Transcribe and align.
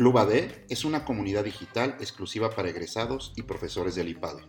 Club 0.00 0.16
AD 0.16 0.32
es 0.70 0.86
una 0.86 1.04
comunidad 1.04 1.44
digital 1.44 1.94
exclusiva 2.00 2.48
para 2.48 2.70
egresados 2.70 3.34
y 3.36 3.42
profesores 3.42 3.96
del 3.96 4.08
IPADE. 4.08 4.40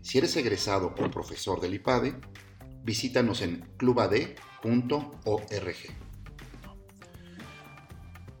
Si 0.00 0.16
eres 0.16 0.34
egresado 0.38 0.94
o 0.98 1.10
profesor 1.10 1.60
del 1.60 1.74
IPADE, 1.74 2.14
visítanos 2.82 3.42
en 3.42 3.60
clubad.org. 3.76 4.36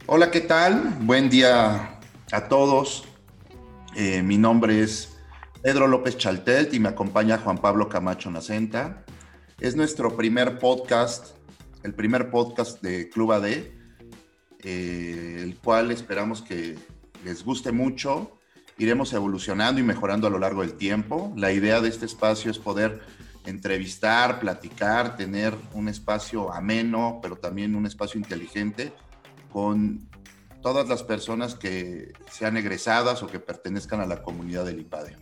Hola, 0.06 0.30
¿qué 0.30 0.40
tal? 0.40 0.96
Buen 1.02 1.28
día 1.28 2.00
a 2.32 2.48
todos. 2.48 3.04
Eh, 3.94 4.22
mi 4.22 4.38
nombre 4.38 4.80
es 4.80 5.18
Pedro 5.60 5.88
López 5.88 6.16
Chaltelt 6.16 6.72
y 6.72 6.80
me 6.80 6.88
acompaña 6.88 7.36
Juan 7.36 7.58
Pablo 7.58 7.90
Camacho 7.90 8.30
Nacenta. 8.30 9.04
Es 9.58 9.76
nuestro 9.76 10.16
primer 10.16 10.58
podcast, 10.58 11.36
el 11.82 11.92
primer 11.92 12.30
podcast 12.30 12.80
de 12.80 13.10
Club 13.10 13.32
AD 13.32 13.79
eh, 14.64 15.38
el 15.42 15.56
cual 15.58 15.90
esperamos 15.90 16.42
que 16.42 16.78
les 17.24 17.44
guste 17.44 17.72
mucho. 17.72 18.38
Iremos 18.78 19.12
evolucionando 19.12 19.80
y 19.80 19.84
mejorando 19.84 20.26
a 20.26 20.30
lo 20.30 20.38
largo 20.38 20.62
del 20.62 20.74
tiempo. 20.74 21.32
La 21.36 21.52
idea 21.52 21.80
de 21.80 21.88
este 21.88 22.06
espacio 22.06 22.50
es 22.50 22.58
poder 22.58 23.00
entrevistar, 23.44 24.40
platicar, 24.40 25.16
tener 25.16 25.54
un 25.72 25.88
espacio 25.88 26.52
ameno, 26.52 27.20
pero 27.22 27.36
también 27.36 27.74
un 27.74 27.86
espacio 27.86 28.18
inteligente 28.18 28.92
con 29.52 30.08
todas 30.62 30.88
las 30.88 31.02
personas 31.02 31.54
que 31.54 32.12
sean 32.30 32.56
egresadas 32.56 33.22
o 33.22 33.26
que 33.26 33.40
pertenezcan 33.40 34.00
a 34.00 34.06
la 34.06 34.22
comunidad 34.22 34.64
del 34.64 34.80
IPADE. 34.80 35.16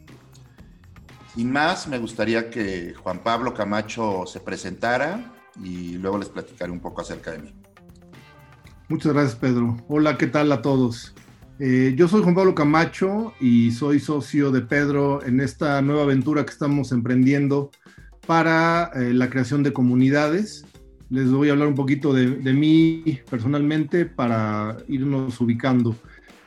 Sin 1.35 1.53
más, 1.53 1.87
me 1.87 1.99
gustaría 1.99 2.51
que 2.51 2.95
Juan 2.95 3.21
Pablo 3.21 3.55
Camacho 3.55 4.25
se 4.27 4.41
presentara 4.41 5.33
y 5.63 5.93
luego 5.93 6.19
les 6.19 6.29
platicaré 6.29 6.73
un 6.73 6.81
poco 6.81 7.03
acerca 7.03 7.31
de 7.33 7.39
mí. 7.39 7.55
Muchas 8.91 9.13
gracias, 9.13 9.37
Pedro. 9.37 9.77
Hola, 9.87 10.17
¿qué 10.17 10.27
tal 10.27 10.51
a 10.51 10.63
todos? 10.63 11.15
Eh, 11.59 11.93
yo 11.95 12.09
soy 12.09 12.23
Juan 12.23 12.35
Pablo 12.35 12.55
Camacho 12.55 13.35
y 13.39 13.71
soy 13.71 14.01
socio 14.01 14.51
de 14.51 14.63
Pedro 14.63 15.23
en 15.23 15.41
esta 15.41 15.83
nueva 15.83 16.05
aventura 16.05 16.47
que 16.47 16.53
estamos 16.53 16.91
emprendiendo 16.91 17.71
para 18.27 18.91
eh, 18.95 19.13
la 19.13 19.29
creación 19.29 19.63
de 19.63 19.75
comunidades. 19.75 20.65
Les 21.11 21.31
voy 21.31 21.51
a 21.51 21.53
hablar 21.53 21.69
un 21.69 21.75
poquito 21.75 22.15
de, 22.15 22.53
mí 22.55 23.21
personalmente 23.29 24.07
para 24.07 24.79
irnos 24.89 25.39
ubicando. 25.39 25.95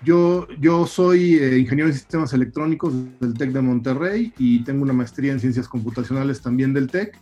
Yo, 0.04 0.48
yo 0.60 0.88
soy 0.88 1.36
eh, 1.36 1.60
ingeniero 1.60 1.90
en 1.90 1.94
sistemas 1.94 2.34
electrónicos 2.34 2.92
del 3.20 3.36
TEC 3.36 3.52
de 3.52 3.62
Monterrey 3.62 4.34
y 4.40 4.64
tengo 4.64 4.82
una 4.82 4.94
maestría 4.94 5.32
en 5.32 5.40
ciencias 5.40 5.68
computacionales 5.68 6.42
también 6.42 6.74
del 6.74 6.90
TEC 6.90 7.20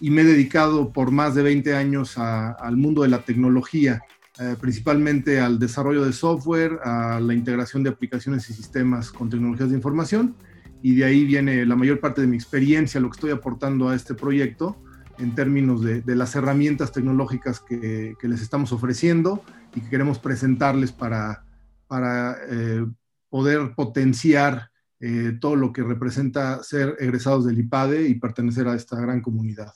y 0.00 0.10
me 0.10 0.22
he 0.22 0.24
dedicado 0.24 0.92
por 0.92 1.12
más 1.12 1.36
de 1.36 1.44
20 1.44 1.76
años 1.76 2.18
al 2.18 2.76
mundo 2.76 3.02
de 3.02 3.08
la 3.08 3.22
tecnología 3.22 4.02
eh, 4.40 4.56
principalmente 4.60 5.40
al 5.40 5.58
desarrollo 5.58 6.04
de 6.04 6.12
software, 6.12 6.78
a 6.84 7.18
la 7.20 7.34
integración 7.34 7.82
de 7.82 7.90
aplicaciones 7.90 8.48
y 8.50 8.52
sistemas 8.52 9.10
con 9.10 9.28
tecnologías 9.28 9.70
de 9.70 9.76
información, 9.76 10.36
y 10.80 10.94
de 10.94 11.04
ahí 11.04 11.24
viene 11.24 11.66
la 11.66 11.74
mayor 11.74 11.98
parte 11.98 12.20
de 12.20 12.28
mi 12.28 12.36
experiencia, 12.36 13.00
lo 13.00 13.10
que 13.10 13.16
estoy 13.16 13.30
aportando 13.32 13.88
a 13.88 13.96
este 13.96 14.14
proyecto 14.14 14.76
en 15.18 15.34
términos 15.34 15.82
de, 15.82 16.02
las 16.14 16.36
herramientas 16.36 16.92
tecnológicas 16.92 17.60
que, 17.60 18.14
les 18.22 18.40
estamos 18.40 18.72
ofreciendo 18.72 19.42
y 19.74 19.80
que 19.80 19.90
queremos 19.90 20.20
presentarles 20.20 20.92
para, 20.92 21.44
para 21.88 22.36
eh, 22.48 22.86
poder 23.28 23.74
potenciar 23.74 24.70
eh, 25.00 25.36
todo 25.40 25.56
lo 25.56 25.72
que 25.72 25.82
representa 25.82 26.62
ser 26.62 26.96
egresados 27.00 27.44
del 27.44 27.58
IPADE 27.58 28.08
y 28.08 28.14
pertenecer 28.14 28.68
a 28.68 28.74
esta 28.74 29.00
gran 29.00 29.20
comunidad. 29.20 29.72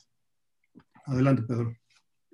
Adelante, 1.05 1.43
Pedro. 1.43 1.73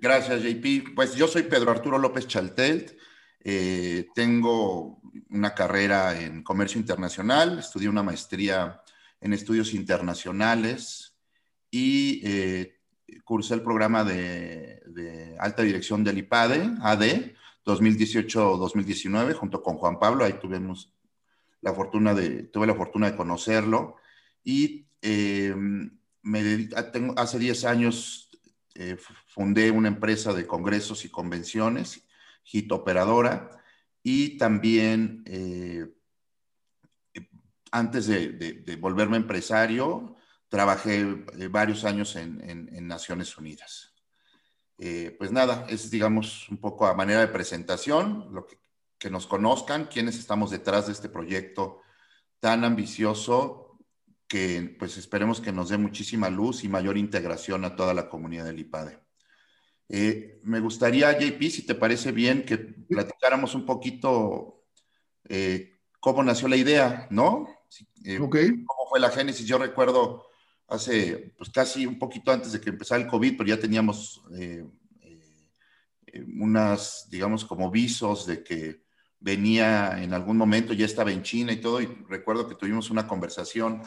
Gracias, 0.00 0.42
JP. 0.42 0.94
Pues 0.94 1.14
yo 1.14 1.28
soy 1.28 1.42
Pedro 1.42 1.70
Arturo 1.70 1.98
López 1.98 2.26
Chaltelt. 2.26 2.96
Eh, 3.44 4.06
tengo 4.14 4.98
una 5.28 5.54
carrera 5.54 6.18
en 6.18 6.42
comercio 6.42 6.80
internacional, 6.80 7.58
estudié 7.58 7.90
una 7.90 8.02
maestría 8.02 8.80
en 9.20 9.34
estudios 9.34 9.74
internacionales 9.74 11.18
y 11.70 12.22
eh, 12.24 12.78
cursé 13.24 13.54
el 13.54 13.62
programa 13.62 14.02
de, 14.02 15.36
alta 15.38 15.62
dirección 15.62 16.02
del 16.02 16.18
IPADE, 16.18 16.76
AD, 16.80 17.04
2018-2019, 17.66 19.34
junto 19.34 19.62
con 19.62 19.76
Juan 19.76 19.98
Pablo. 19.98 20.24
Ahí 20.24 20.34
tuvimos 20.40 20.94
la 21.60 21.74
fortuna 21.74 22.14
de, 22.14 22.44
tuve 22.44 22.66
la 22.66 22.74
fortuna 22.74 23.10
de 23.10 23.16
conocerlo. 23.18 23.96
Y 24.42 24.86
eh, 25.02 25.54
me 26.22 26.68
tengo, 26.90 27.12
hace 27.18 27.38
10 27.38 27.64
años 27.66 28.29
eh, 28.82 28.96
fundé 29.26 29.70
una 29.70 29.88
empresa 29.88 30.32
de 30.32 30.46
congresos 30.46 31.04
y 31.04 31.10
convenciones, 31.10 32.08
HIT 32.44 32.72
Operadora, 32.72 33.50
y 34.02 34.38
también 34.38 35.22
eh, 35.26 35.86
antes 37.70 38.06
de, 38.06 38.78
volverme 38.80 39.18
empresario, 39.18 40.16
trabajé 40.48 41.00
eh, 41.00 41.48
varios 41.48 41.84
años 41.84 42.16
en, 42.16 42.88
Naciones 42.88 43.36
Unidas. 43.36 43.92
pues 45.18 45.30
nada, 45.30 45.66
es 45.68 45.90
digamos 45.90 46.48
un 46.48 46.56
poco 46.56 46.86
a 46.86 46.94
manera 46.94 47.20
de 47.20 47.28
presentación, 47.28 48.28
lo 48.32 48.46
que, 48.46 48.58
que 48.98 49.10
nos 49.10 49.26
conozcan, 49.26 49.88
quiénes 49.92 50.18
estamos 50.18 50.50
detrás 50.50 50.86
de 50.86 50.94
este 50.94 51.10
proyecto 51.10 51.82
tan 52.40 52.64
ambicioso 52.64 53.59
que 54.30 54.76
pues 54.78 54.96
esperemos 54.96 55.40
que 55.40 55.50
nos 55.50 55.70
dé 55.70 55.76
muchísima 55.76 56.30
luz 56.30 56.62
y 56.62 56.68
mayor 56.68 56.96
integración 56.96 57.64
a 57.64 57.74
toda 57.74 57.92
la 57.92 58.08
comunidad 58.08 58.44
del 58.44 58.60
IPADE. 58.60 59.00
Eh, 59.88 60.38
me 60.44 60.60
gustaría, 60.60 61.18
JP, 61.18 61.42
si 61.50 61.66
te 61.66 61.74
parece 61.74 62.12
bien, 62.12 62.44
que 62.44 62.56
platicáramos 62.56 63.56
un 63.56 63.66
poquito 63.66 64.62
eh, 65.28 65.80
cómo 65.98 66.22
nació 66.22 66.46
la 66.46 66.54
idea, 66.54 67.08
¿no? 67.10 67.48
Eh, 68.04 68.20
okay. 68.20 68.50
¿Cómo 68.64 68.88
fue 68.88 69.00
la 69.00 69.10
génesis? 69.10 69.44
Yo 69.48 69.58
recuerdo 69.58 70.28
hace, 70.68 71.34
pues 71.36 71.50
casi 71.50 71.84
un 71.84 71.98
poquito 71.98 72.30
antes 72.30 72.52
de 72.52 72.60
que 72.60 72.70
empezara 72.70 73.02
el 73.02 73.08
COVID, 73.08 73.36
pero 73.36 73.48
ya 73.48 73.58
teníamos 73.58 74.22
unas, 76.36 77.08
digamos, 77.10 77.44
como 77.44 77.68
visos 77.68 78.28
de 78.28 78.44
que 78.44 78.84
venía 79.18 80.00
en 80.00 80.14
algún 80.14 80.36
momento, 80.36 80.72
ya 80.72 80.86
estaba 80.86 81.10
en 81.10 81.24
China 81.24 81.50
y 81.50 81.60
todo, 81.60 81.80
y 81.80 81.86
recuerdo 82.08 82.48
que 82.48 82.54
tuvimos 82.54 82.90
una 82.90 83.08
conversación 83.08 83.82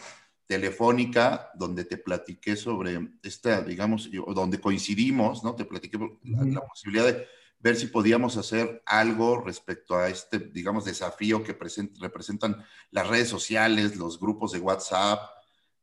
telefónica 0.47 1.49
donde 1.55 1.85
te 1.85 1.97
platiqué 1.97 2.55
sobre 2.55 3.11
esta, 3.21 3.61
digamos, 3.61 4.09
donde 4.33 4.59
coincidimos, 4.59 5.43
¿no? 5.43 5.55
Te 5.55 5.65
platiqué 5.65 5.97
la, 6.23 6.61
posibilidad 6.61 7.05
de 7.05 7.27
ver 7.59 7.75
si 7.77 7.87
podíamos 7.87 8.35
hacer 8.35 8.83
algo 8.85 9.39
respecto 9.41 9.95
a 9.95 10.09
este, 10.09 10.39
digamos, 10.39 10.83
desafío 10.83 11.43
que 11.43 11.57
representan 11.99 12.63
las 12.91 13.07
redes 13.07 13.29
sociales, 13.29 13.95
los 13.95 14.19
grupos 14.19 14.51
de 14.51 14.59
WhatsApp, 14.59 15.21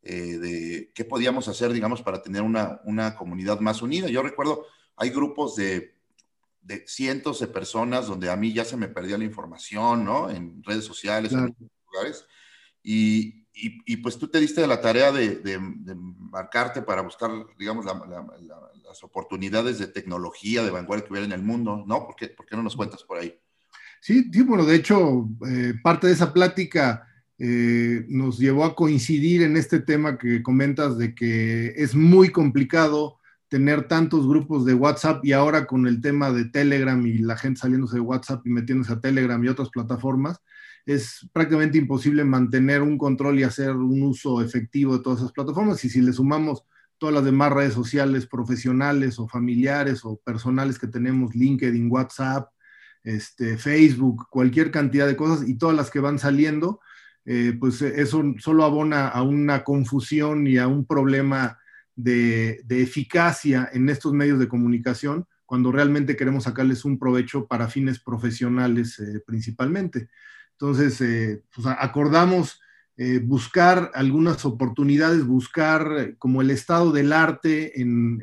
eh, 0.02 0.38
de 0.38 0.92
qué 0.94 1.04
podíamos 1.04 1.48
hacer, 1.48 1.72
digamos, 1.72 2.02
para 2.02 2.22
tener 2.22 2.42
una, 2.42 2.80
una, 2.84 3.16
comunidad 3.16 3.60
más 3.60 3.80
unida. 3.80 4.08
Yo 4.08 4.22
recuerdo, 4.22 4.66
hay 4.96 5.10
grupos 5.10 5.56
de, 5.56 5.94
de, 6.62 6.86
cientos 6.86 7.40
de 7.40 7.46
personas 7.46 8.06
donde 8.06 8.30
a 8.30 8.36
mí 8.36 8.52
ya 8.52 8.64
se 8.64 8.76
me 8.76 8.88
perdía 8.88 9.18
la 9.18 9.24
información, 9.24 10.04
¿no? 10.04 10.30
En 10.30 10.62
redes 10.62 10.84
sociales, 10.84 11.32
en 11.32 11.54
lugares. 11.86 12.26
Y, 12.82 13.39
y, 13.86 13.96
pues 13.98 14.18
tú 14.18 14.28
te 14.28 14.40
diste 14.40 14.66
la 14.66 14.80
tarea 14.80 15.12
de, 15.12 15.58
marcarte 16.30 16.82
para 16.82 17.02
buscar, 17.02 17.30
digamos, 17.58 17.84
las 17.84 19.04
oportunidades 19.04 19.78
de 19.78 19.88
tecnología 19.88 20.62
de 20.62 20.70
vanguardia 20.70 21.06
que 21.06 21.12
hubiera 21.12 21.26
en 21.26 21.32
el 21.32 21.42
mundo, 21.42 21.84
¿no? 21.86 22.06
¿Por 22.06 22.16
qué, 22.16 22.28
por 22.28 22.46
qué 22.46 22.56
no 22.56 22.62
nos 22.62 22.76
cuentas 22.76 23.02
por 23.02 23.18
ahí? 23.18 23.38
Sí, 24.00 24.30
sí 24.32 24.42
bueno, 24.42 24.64
de 24.64 24.76
hecho, 24.76 25.28
eh, 25.46 25.74
parte 25.82 26.06
de 26.06 26.14
esa 26.14 26.32
plática 26.32 27.06
eh, 27.38 28.04
nos 28.08 28.38
llevó 28.38 28.64
a 28.64 28.74
coincidir 28.74 29.42
en 29.42 29.56
este 29.56 29.80
tema 29.80 30.18
que 30.18 30.42
comentas 30.42 30.98
de 30.98 31.14
que 31.14 31.68
es 31.76 31.94
muy 31.94 32.30
complicado 32.30 33.18
tener 33.48 33.88
tantos 33.88 34.28
grupos 34.28 34.64
de 34.64 34.74
WhatsApp 34.74 35.24
y 35.24 35.32
ahora 35.32 35.66
con 35.66 35.86
el 35.86 36.00
tema 36.00 36.30
de 36.30 36.44
Telegram 36.44 37.04
y 37.04 37.18
la 37.18 37.36
gente 37.36 37.60
saliéndose 37.60 37.96
de 37.96 38.02
WhatsApp 38.02 38.46
y 38.46 38.50
metiéndose 38.50 38.92
a 38.92 39.00
Telegram 39.00 39.42
y 39.42 39.48
otras 39.48 39.70
plataformas, 39.70 40.40
es 40.92 41.28
prácticamente 41.32 41.78
imposible 41.78 42.24
mantener 42.24 42.82
un 42.82 42.98
control 42.98 43.38
y 43.38 43.44
hacer 43.44 43.70
un 43.72 44.02
uso 44.02 44.42
efectivo 44.42 44.96
de 44.96 45.02
todas 45.02 45.20
esas 45.20 45.32
plataformas. 45.32 45.84
Y 45.84 45.90
si 45.90 46.00
le 46.00 46.12
sumamos 46.12 46.64
todas 46.98 47.14
las 47.14 47.24
demás 47.24 47.52
redes 47.52 47.74
sociales 47.74 48.26
profesionales 48.26 49.18
o 49.18 49.26
familiares 49.26 50.04
o 50.04 50.20
personales 50.24 50.78
que 50.78 50.86
tenemos, 50.86 51.34
LinkedIn, 51.34 51.90
WhatsApp, 51.90 52.50
este, 53.02 53.56
Facebook, 53.56 54.26
cualquier 54.28 54.70
cantidad 54.70 55.06
de 55.06 55.16
cosas 55.16 55.48
y 55.48 55.56
todas 55.56 55.74
las 55.74 55.90
que 55.90 56.00
van 56.00 56.18
saliendo, 56.18 56.80
eh, 57.24 57.56
pues 57.58 57.80
eso 57.82 58.22
solo 58.38 58.64
abona 58.64 59.08
a 59.08 59.22
una 59.22 59.64
confusión 59.64 60.46
y 60.46 60.58
a 60.58 60.68
un 60.68 60.84
problema 60.84 61.58
de, 61.96 62.62
eficacia 62.68 63.68
en 63.72 63.88
estos 63.88 64.12
medios 64.12 64.38
de 64.38 64.48
comunicación 64.48 65.26
cuando 65.44 65.72
realmente 65.72 66.16
queremos 66.16 66.44
sacarles 66.44 66.84
un 66.84 66.98
provecho 66.98 67.46
para 67.46 67.68
fines 67.68 67.98
profesionales 67.98 68.98
eh, 69.00 69.22
principalmente. 69.26 70.08
Entonces, 70.60 71.00
eh, 71.00 71.42
pues, 71.54 71.66
acordamos 71.66 72.60
eh, 72.98 73.18
buscar 73.18 73.90
algunas 73.94 74.44
oportunidades, 74.44 75.26
buscar 75.26 75.90
eh, 75.98 76.16
como 76.18 76.42
el 76.42 76.50
estado 76.50 76.92
del 76.92 77.14
arte 77.14 77.80
en, 77.80 78.20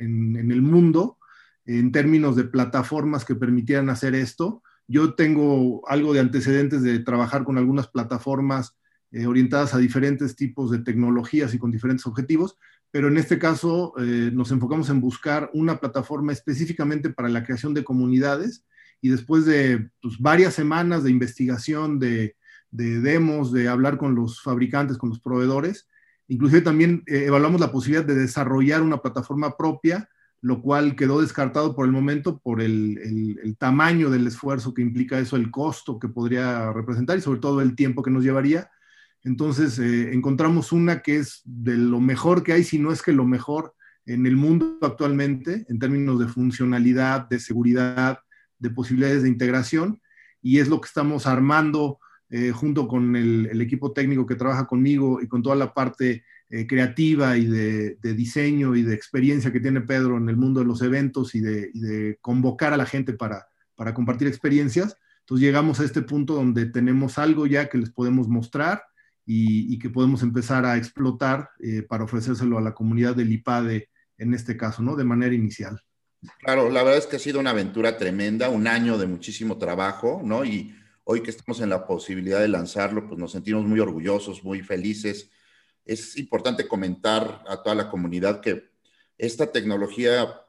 el 0.52 0.62
mundo 0.62 1.18
en 1.66 1.92
términos 1.92 2.36
de 2.36 2.44
plataformas 2.44 3.26
que 3.26 3.34
permitieran 3.34 3.90
hacer 3.90 4.14
esto. 4.14 4.62
yo 4.88 5.16
tengo 5.16 5.82
algo 5.90 6.14
de 6.14 6.20
antecedentes 6.20 6.84
de 6.84 7.00
trabajar 7.00 7.44
con 7.44 7.58
algunas 7.58 7.88
plataformas 7.88 8.78
orientadas 9.26 9.74
a 9.74 9.80
diferentes 9.80 10.36
tipos 10.36 10.70
de 10.72 10.80
tecnologías 10.80 11.54
y 11.54 11.60
con 11.60 11.72
diferentes 11.72 12.06
objetivos, 12.06 12.58
pero 12.92 13.10
en 13.10 13.18
este 13.18 13.38
caso 13.38 13.94
nos 14.32 14.52
enfocamos 14.52 14.90
en 14.90 15.02
buscar 15.02 15.50
una 15.54 15.80
plataforma 15.80 16.32
específicamente 16.32 17.10
para 17.10 17.28
la 17.28 17.44
creación 17.44 17.74
de 17.74 17.84
comunidades 17.84 18.64
y 19.02 19.10
después 19.10 19.46
de 19.46 19.90
pues, 20.02 20.18
varias 20.20 20.54
semanas 20.54 21.04
de 21.04 21.12
investigación, 21.12 22.00
de, 22.00 22.36
demos, 22.72 23.52
de 23.52 23.68
hablar 23.68 23.98
con 23.98 24.16
los 24.16 24.42
fabricantes, 24.42 24.98
con 24.98 25.10
los 25.10 25.20
proveedores, 25.20 25.88
inclusive 26.28 26.62
también 26.62 27.04
eh, 27.08 27.26
evaluamos 27.28 27.62
la 27.62 27.72
posibilidad 27.72 28.06
de 28.06 28.16
desarrollar 28.16 28.82
una 28.82 29.02
plataforma 29.02 29.56
propia, 29.56 30.10
lo 30.42 30.62
cual 30.62 30.96
quedó 30.96 31.22
descartado 31.22 31.76
por 31.76 31.86
el 31.86 31.92
momento 31.92 32.40
por 32.40 32.62
el, 32.62 33.40
el 33.44 33.58
tamaño 33.58 34.10
del 34.10 34.28
esfuerzo 34.28 34.74
que 34.74 34.84
implica 34.84 35.18
eso, 35.20 35.36
el 35.36 35.50
costo 35.50 35.98
que 35.98 36.10
podría 36.10 36.72
representar 36.72 37.18
y 37.18 37.22
sobre 37.22 37.40
todo 37.40 37.62
el 37.62 37.76
tiempo 37.76 38.04
que 38.04 38.12
nos 38.12 38.24
llevaría. 38.24 38.70
Entonces 39.24 39.78
eh, 39.80 40.14
encontramos 40.14 40.72
una 40.72 41.02
que 41.02 41.18
es 41.18 41.42
de 41.44 41.76
lo 41.76 42.00
mejor 42.00 42.44
que 42.44 42.54
hay, 42.54 42.64
si 42.64 42.80
no 42.80 42.92
es 42.92 43.02
que 43.02 43.12
lo 43.12 43.26
mejor 43.26 43.74
en 44.06 44.26
el 44.26 44.38
mundo 44.38 44.78
actualmente, 44.82 45.66
en 45.68 45.80
términos 45.80 46.20
de 46.20 46.28
funcionalidad, 46.28 47.28
de 47.28 47.40
seguridad, 47.40 48.20
de 48.60 48.70
posibilidades 48.70 49.24
de 49.24 49.30
integración, 49.30 50.02
y 50.42 50.60
es 50.60 50.68
lo 50.68 50.80
que 50.82 50.88
estamos 50.88 51.26
armando 51.28 52.00
eh, 52.30 52.52
junto 52.52 52.88
con 52.88 53.16
el, 53.16 53.62
equipo 53.62 53.94
técnico 53.94 54.26
que 54.26 54.36
trabaja 54.36 54.68
conmigo 54.68 55.22
y 55.22 55.28
con 55.28 55.42
toda 55.42 55.56
la 55.56 55.74
parte 55.74 56.26
eh, 56.50 56.68
creativa 56.68 57.38
y 57.38 57.46
de, 57.46 57.98
diseño 58.02 58.76
y 58.76 58.82
de 58.82 58.94
experiencia 58.94 59.52
que 59.52 59.62
tiene 59.62 59.82
Pedro 59.82 60.18
en 60.18 60.28
el 60.28 60.36
mundo 60.36 60.60
de 60.60 60.66
los 60.66 60.82
eventos 60.82 61.36
y 61.36 61.40
de, 61.40 62.18
convocar 62.22 62.74
a 62.74 62.78
la 62.78 62.86
gente 62.86 63.14
para, 63.14 63.48
para 63.76 63.94
compartir 63.94 64.28
experiencias. 64.28 64.98
Entonces 65.22 65.46
llegamos 65.46 65.80
a 65.80 65.86
este 65.86 66.02
punto 66.02 66.36
donde 66.36 66.66
tenemos 66.66 67.18
algo 67.18 67.48
ya 67.48 67.70
que 67.70 67.78
les 67.78 67.92
podemos 67.92 68.28
mostrar 68.28 68.84
y, 69.26 69.78
que 69.80 69.90
podemos 69.90 70.24
empezar 70.24 70.66
a 70.66 70.78
explotar 70.78 71.50
eh, 71.60 71.82
para 71.82 72.06
ofrecérselo 72.06 72.58
a 72.58 72.62
la 72.62 72.74
comunidad 72.74 73.16
del 73.16 73.32
IPADE 73.34 73.90
en 74.18 74.34
este 74.34 74.56
caso, 74.56 74.82
¿no? 74.82 74.96
De 74.96 75.04
manera 75.04 75.36
inicial. 75.36 75.82
Claro, 76.40 76.70
la 76.70 76.82
verdad 76.84 76.98
es 76.98 77.06
que 77.06 77.18
ha 77.18 77.20
sido 77.20 77.40
una 77.40 77.52
aventura 77.52 77.98
tremenda, 77.98 78.50
un 78.50 78.68
año 78.68 78.98
de 78.98 79.06
muchísimo 79.06 79.58
trabajo, 79.58 80.22
¿no? 80.24 80.44
Y 80.44 80.76
hoy 81.04 81.22
que 81.22 81.30
estamos 81.30 81.62
en 81.62 81.70
la 81.70 81.86
posibilidad 81.86 82.40
de 82.40 82.48
lanzarlo, 82.48 83.08
pues 83.08 83.20
nos 83.20 83.32
sentimos 83.32 83.66
muy 83.66 83.80
orgullosos, 83.80 84.44
muy 84.44 84.62
felices. 84.62 85.30
Es 85.86 86.18
importante 86.18 86.68
comentar 86.68 87.44
a 87.48 87.62
toda 87.62 87.76
la 87.76 87.90
comunidad 87.90 88.42
que 88.42 88.72
esta 89.18 89.52
tecnología 89.52 90.42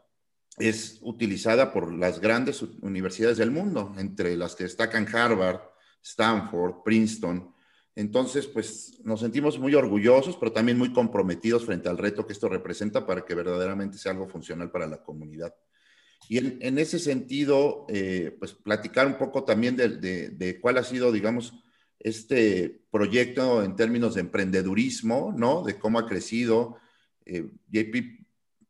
es 0.58 0.98
utilizada 1.02 1.72
por 1.72 1.92
las 1.92 2.18
grandes 2.20 2.62
universidades 2.62 3.36
del 3.36 3.50
mundo, 3.50 3.94
entre 3.98 4.36
las 4.36 4.56
que 4.56 4.64
destacan 4.64 5.06
Harvard, 5.14 5.60
Stanford, 6.02 6.82
Princeton, 6.82 7.54
entonces, 7.98 8.46
pues 8.46 9.00
nos 9.02 9.18
sentimos 9.18 9.58
muy 9.58 9.74
orgullosos, 9.74 10.36
pero 10.36 10.52
también 10.52 10.78
muy 10.78 10.92
comprometidos 10.92 11.66
frente 11.66 11.88
al 11.88 11.98
reto 11.98 12.24
que 12.24 12.32
esto 12.32 12.48
representa 12.48 13.04
para 13.04 13.24
que 13.24 13.34
verdaderamente 13.34 13.98
sea 13.98 14.12
algo 14.12 14.28
funcional 14.28 14.70
para 14.70 14.86
la 14.86 15.02
comunidad. 15.02 15.52
Y 16.28 16.38
en, 16.38 16.78
ese 16.78 17.00
sentido, 17.00 17.86
eh, 17.88 18.36
pues 18.38 18.52
platicar 18.52 19.08
un 19.08 19.18
poco 19.18 19.42
también 19.42 19.74
de, 19.74 20.58
cuál 20.62 20.78
ha 20.78 20.84
sido, 20.84 21.10
digamos, 21.10 21.54
este 21.98 22.82
proyecto 22.92 23.64
en 23.64 23.74
términos 23.74 24.14
de 24.14 24.20
emprendedurismo, 24.20 25.34
¿no? 25.36 25.64
De 25.64 25.76
cómo 25.76 25.98
ha 25.98 26.06
crecido. 26.06 26.76
Eh, 27.26 27.50
JP 27.68 27.96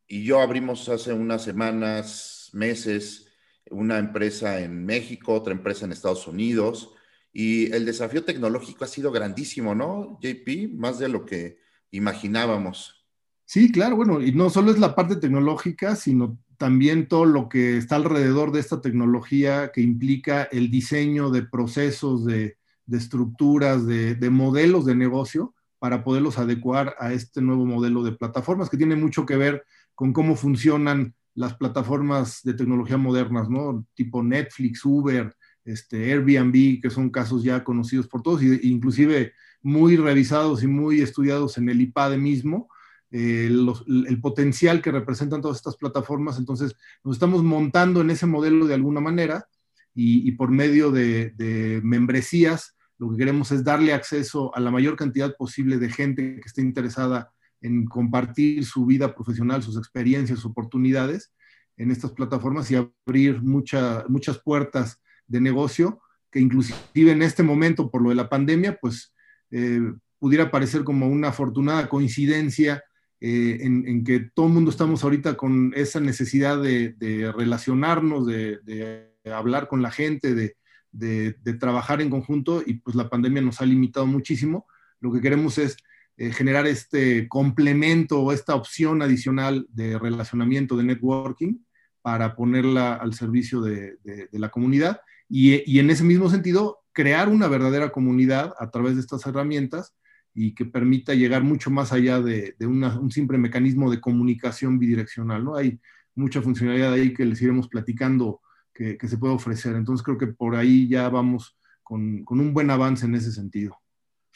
y 0.07 0.25
yo 0.25 0.41
abrimos 0.41 0.89
hace 0.89 1.13
unas 1.13 1.43
semanas, 1.45 2.49
meses, 2.55 3.27
una 3.71 3.99
empresa 3.99 4.61
en 4.61 4.87
México, 4.87 5.35
otra 5.35 5.53
empresa 5.53 5.85
en 5.85 5.93
Estados 5.93 6.27
Unidos 6.27 6.95
y 7.33 7.73
el 7.73 7.85
desafío 7.85 8.25
tecnológico 8.25 8.85
ha 8.85 8.89
sido 8.89 9.11
grandísimo, 9.13 9.75
¿no, 9.75 10.19
JP? 10.21 10.75
Más 10.75 10.99
de 10.99 11.09
lo 11.09 11.25
que 11.25 11.59
imaginábamos. 11.91 13.07
Sí, 13.45 13.73
claro, 13.73 13.97
bueno, 13.97 14.21
y 14.23 14.33
no 14.33 14.51
solo 14.51 14.71
es 14.71 14.79
la 14.79 14.95
parte 14.95 15.17
tecnológica, 15.17 15.97
sino 15.97 16.39
también 16.59 17.09
todo 17.09 17.25
lo 17.25 17.49
que 17.49 17.79
está 17.79 17.97
alrededor 17.97 18.53
de 18.53 18.61
esta 18.61 18.81
tecnología 18.81 19.71
que 19.73 19.81
implica 19.81 20.43
el 20.45 20.71
diseño 20.71 21.31
de 21.31 21.43
procesos, 21.43 22.27
de, 22.27 22.57
estructuras, 22.91 23.87
de, 23.87 24.15
de, 24.15 24.31
modelos 24.31 24.85
de 24.85 24.95
negocio 24.95 25.55
para 25.79 26.03
poderlos 26.03 26.39
adecuar 26.39 26.95
a 26.99 27.13
este 27.13 27.41
nuevo 27.41 27.65
modelo 27.65 28.03
de 28.03 28.13
plataformas 28.13 28.69
que 28.69 28.77
tiene 28.77 28.97
mucho 28.97 29.25
que 29.25 29.37
ver 29.37 29.65
con 29.95 30.13
cómo 30.13 30.37
funcionan 30.37 31.15
las 31.35 31.55
plataformas 31.55 32.41
de 32.43 32.55
tecnología 32.55 32.97
modernas, 32.97 33.49
¿no? 33.49 33.87
Tipo 33.95 34.23
Netflix, 34.23 34.85
Uber, 34.85 35.35
este, 35.69 36.13
Airbnb, 36.13 36.81
que 36.81 36.91
son 36.91 37.11
casos 37.11 37.43
ya 37.43 37.63
conocidos 37.63 38.09
por 38.09 38.23
todos, 38.23 38.43
e 38.43 38.61
inclusive 38.63 39.35
muy 39.63 39.97
revisados 39.97 40.63
y 40.63 40.67
muy 40.67 41.01
estudiados 41.01 41.59
en 41.59 41.69
el 41.69 41.81
IPADE 41.81 42.17
mismo, 42.17 42.69
eh, 43.11 43.47
el 43.47 44.21
potencial 44.21 44.81
que 44.83 44.93
representan 44.93 45.41
todas 45.41 45.59
estas 45.59 45.77
plataformas. 45.77 46.39
Entonces, 46.39 46.75
nos 47.05 47.17
estamos 47.17 47.43
montando 47.43 48.01
en 48.01 48.11
ese 48.11 48.27
modelo 48.27 48.67
de 48.67 48.75
alguna 48.75 49.01
manera 49.01 49.47
y, 49.95 50.31
por 50.33 50.51
medio 50.51 50.91
de, 50.93 51.81
membresías, 51.83 52.77
lo 52.99 53.11
que 53.11 53.17
queremos 53.17 53.51
es 53.51 53.65
darle 53.65 53.93
acceso 53.93 54.55
a 54.55 54.61
la 54.61 54.71
mayor 54.71 54.97
cantidad 54.97 55.35
posible 55.37 55.79
de 55.79 55.91
gente 55.91 56.41
que 56.41 56.47
esté 56.47 56.63
interesada 56.63 57.33
en 57.61 57.85
compartir 57.87 58.65
su 58.65 58.87
vida 58.87 59.15
profesional, 59.15 59.63
sus 59.63 59.77
experiencias, 59.77 60.39
sus 60.39 60.51
oportunidades 60.51 61.33
en 61.77 61.91
estas 61.91 62.13
plataformas 62.13 62.71
y 62.71 62.77
abrir 62.77 63.43
muchas 63.43 64.39
puertas 64.45 65.01
de 65.29 65.41
negocio 65.41 66.01
que 66.31 66.41
inclusive 66.41 67.13
en 67.13 67.23
este 67.23 67.43
momento, 67.43 67.91
por 67.91 68.03
lo 68.03 68.11
de 68.11 68.15
la 68.15 68.29
pandemia, 68.29 68.79
pues 68.81 69.15
eh, 69.51 69.81
pudiera 70.19 70.51
parecer 70.51 70.85
como 70.85 71.09
una 71.09 71.29
afortunada 71.29 71.89
coincidencia 71.89 72.83
eh, 73.21 73.59
en, 73.63 74.05
que 74.05 74.31
todo 74.35 74.47
el 74.47 74.53
mundo 74.53 74.71
estamos 74.71 75.03
ahorita 75.03 75.37
con 75.37 75.73
esa 75.75 76.01
necesidad 76.01 76.61
de, 76.63 77.33
relacionarnos, 77.35 78.27
de, 78.27 79.09
hablar 79.33 79.69
con 79.69 79.83
la 79.83 79.91
gente, 79.91 80.35
de, 80.35 81.57
trabajar 81.59 82.01
en 82.01 82.11
conjunto 82.11 82.63
y 82.65 82.75
pues 82.75 82.95
la 82.95 83.09
pandemia 83.09 83.43
nos 83.43 83.61
ha 83.61 83.67
limitado 83.67 84.07
muchísimo. 84.07 84.67
Lo 85.01 85.13
que 85.13 85.21
queremos 85.21 85.59
es 85.59 85.77
eh, 86.17 86.33
generar 86.33 86.67
este 86.67 87.29
complemento 87.29 88.21
o 88.21 88.33
esta 88.33 88.55
opción 88.55 89.03
adicional 89.03 89.67
de 89.71 89.99
relacionamiento, 89.99 90.77
de 90.77 90.85
networking, 90.85 91.59
para 92.03 92.35
ponerla 92.37 92.95
al 92.95 93.15
servicio 93.15 93.61
de 93.61 93.99
la 94.33 94.49
comunidad 94.51 95.01
y, 95.29 95.79
en 95.79 95.91
ese 95.91 96.05
mismo 96.05 96.31
sentido, 96.31 96.79
crear 96.93 97.29
una 97.29 97.49
verdadera 97.49 97.91
comunidad 97.91 98.55
a 98.59 98.71
través 98.71 98.95
de 98.95 99.03
estas 99.03 99.27
herramientas 99.27 99.95
y 100.35 100.55
que 100.55 100.65
permita 100.65 101.15
llegar 101.15 101.43
mucho 101.43 101.71
más 101.71 101.93
allá 101.93 102.21
de, 102.21 102.55
un 102.61 103.11
simple 103.11 103.39
mecanismo 103.39 103.91
de 103.91 104.01
comunicación 104.01 104.79
bidireccional. 104.79 105.45
¿no? 105.45 105.57
Hay 105.57 105.79
mucha 106.15 106.41
funcionalidad 106.41 106.93
ahí 106.93 107.13
que 107.13 107.27
les 107.27 107.43
iremos 107.43 107.69
platicando 107.69 108.41
que, 108.73 108.97
se 109.07 109.19
puede 109.19 109.35
ofrecer. 109.35 109.75
Entonces 109.75 110.05
creo 110.05 110.17
que 110.17 110.29
por 110.29 110.57
ahí 110.57 110.89
ya 110.89 111.09
vamos 111.09 111.59
con, 111.83 112.25
con 112.25 112.41
un 112.41 112.55
buen 112.55 112.71
avance 112.71 113.05
en 113.05 113.15
ese 113.15 113.33
sentido. 113.33 113.77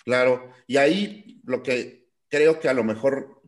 Claro, 0.05 0.51
y 0.67 0.77
ahí 0.77 1.41
lo 1.45 1.63
que 1.63 2.09
creo 2.29 2.59
que 2.59 2.69
a 2.69 2.75
lo 2.75 2.83
mejor 2.83 3.41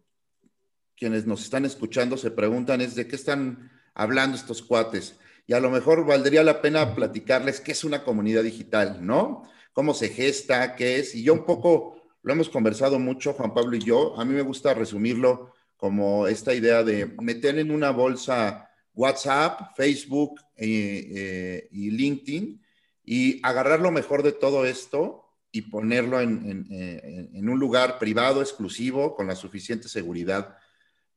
quienes 0.96 1.26
nos 1.26 1.42
están 1.42 1.64
escuchando 1.64 2.16
se 2.16 2.30
preguntan 2.30 2.80
es 2.80 2.94
de 2.94 3.08
qué 3.08 3.16
están 3.16 3.72
hablando 3.92 4.36
estos 4.36 4.62
cuates 4.62 5.18
y 5.46 5.52
a 5.52 5.60
lo 5.60 5.70
mejor 5.70 6.06
valdría 6.06 6.42
la 6.42 6.62
pena 6.62 6.94
platicarles 6.94 7.60
qué 7.60 7.72
es 7.72 7.84
una 7.84 8.02
comunidad 8.02 8.42
digital, 8.42 9.04
¿no? 9.04 9.42
Cómo 9.72 9.92
se 9.92 10.08
gesta, 10.08 10.74
qué 10.74 10.98
es. 10.98 11.14
Y 11.14 11.22
yo 11.22 11.34
un 11.34 11.44
poco 11.44 12.02
lo 12.22 12.32
hemos 12.32 12.48
conversado 12.48 12.98
mucho, 12.98 13.34
Juan 13.34 13.52
Pablo 13.52 13.76
y 13.76 13.80
yo. 13.80 14.18
A 14.18 14.24
mí 14.24 14.32
me 14.32 14.42
gusta 14.42 14.72
resumirlo 14.72 15.52
como 15.76 16.26
esta 16.26 16.54
idea 16.54 16.82
de 16.82 17.06
meter 17.20 17.58
en 17.58 17.70
una 17.70 17.90
bolsa 17.90 18.70
WhatsApp, 18.94 19.76
Facebook 19.76 20.40
eh, 20.56 21.10
eh, 21.14 21.68
y 21.70 21.90
LinkedIn 21.90 22.62
y 23.04 23.40
agarrar 23.46 23.80
lo 23.80 23.90
mejor 23.90 24.22
de 24.22 24.32
todo 24.32 24.64
esto 24.64 25.24
y 25.52 25.62
ponerlo 25.62 26.20
en, 26.20 26.66
en, 26.70 27.48
un 27.48 27.60
lugar 27.60 27.98
privado, 27.98 28.40
exclusivo, 28.40 29.14
con 29.14 29.26
la 29.26 29.36
suficiente 29.36 29.88
seguridad 29.88 30.56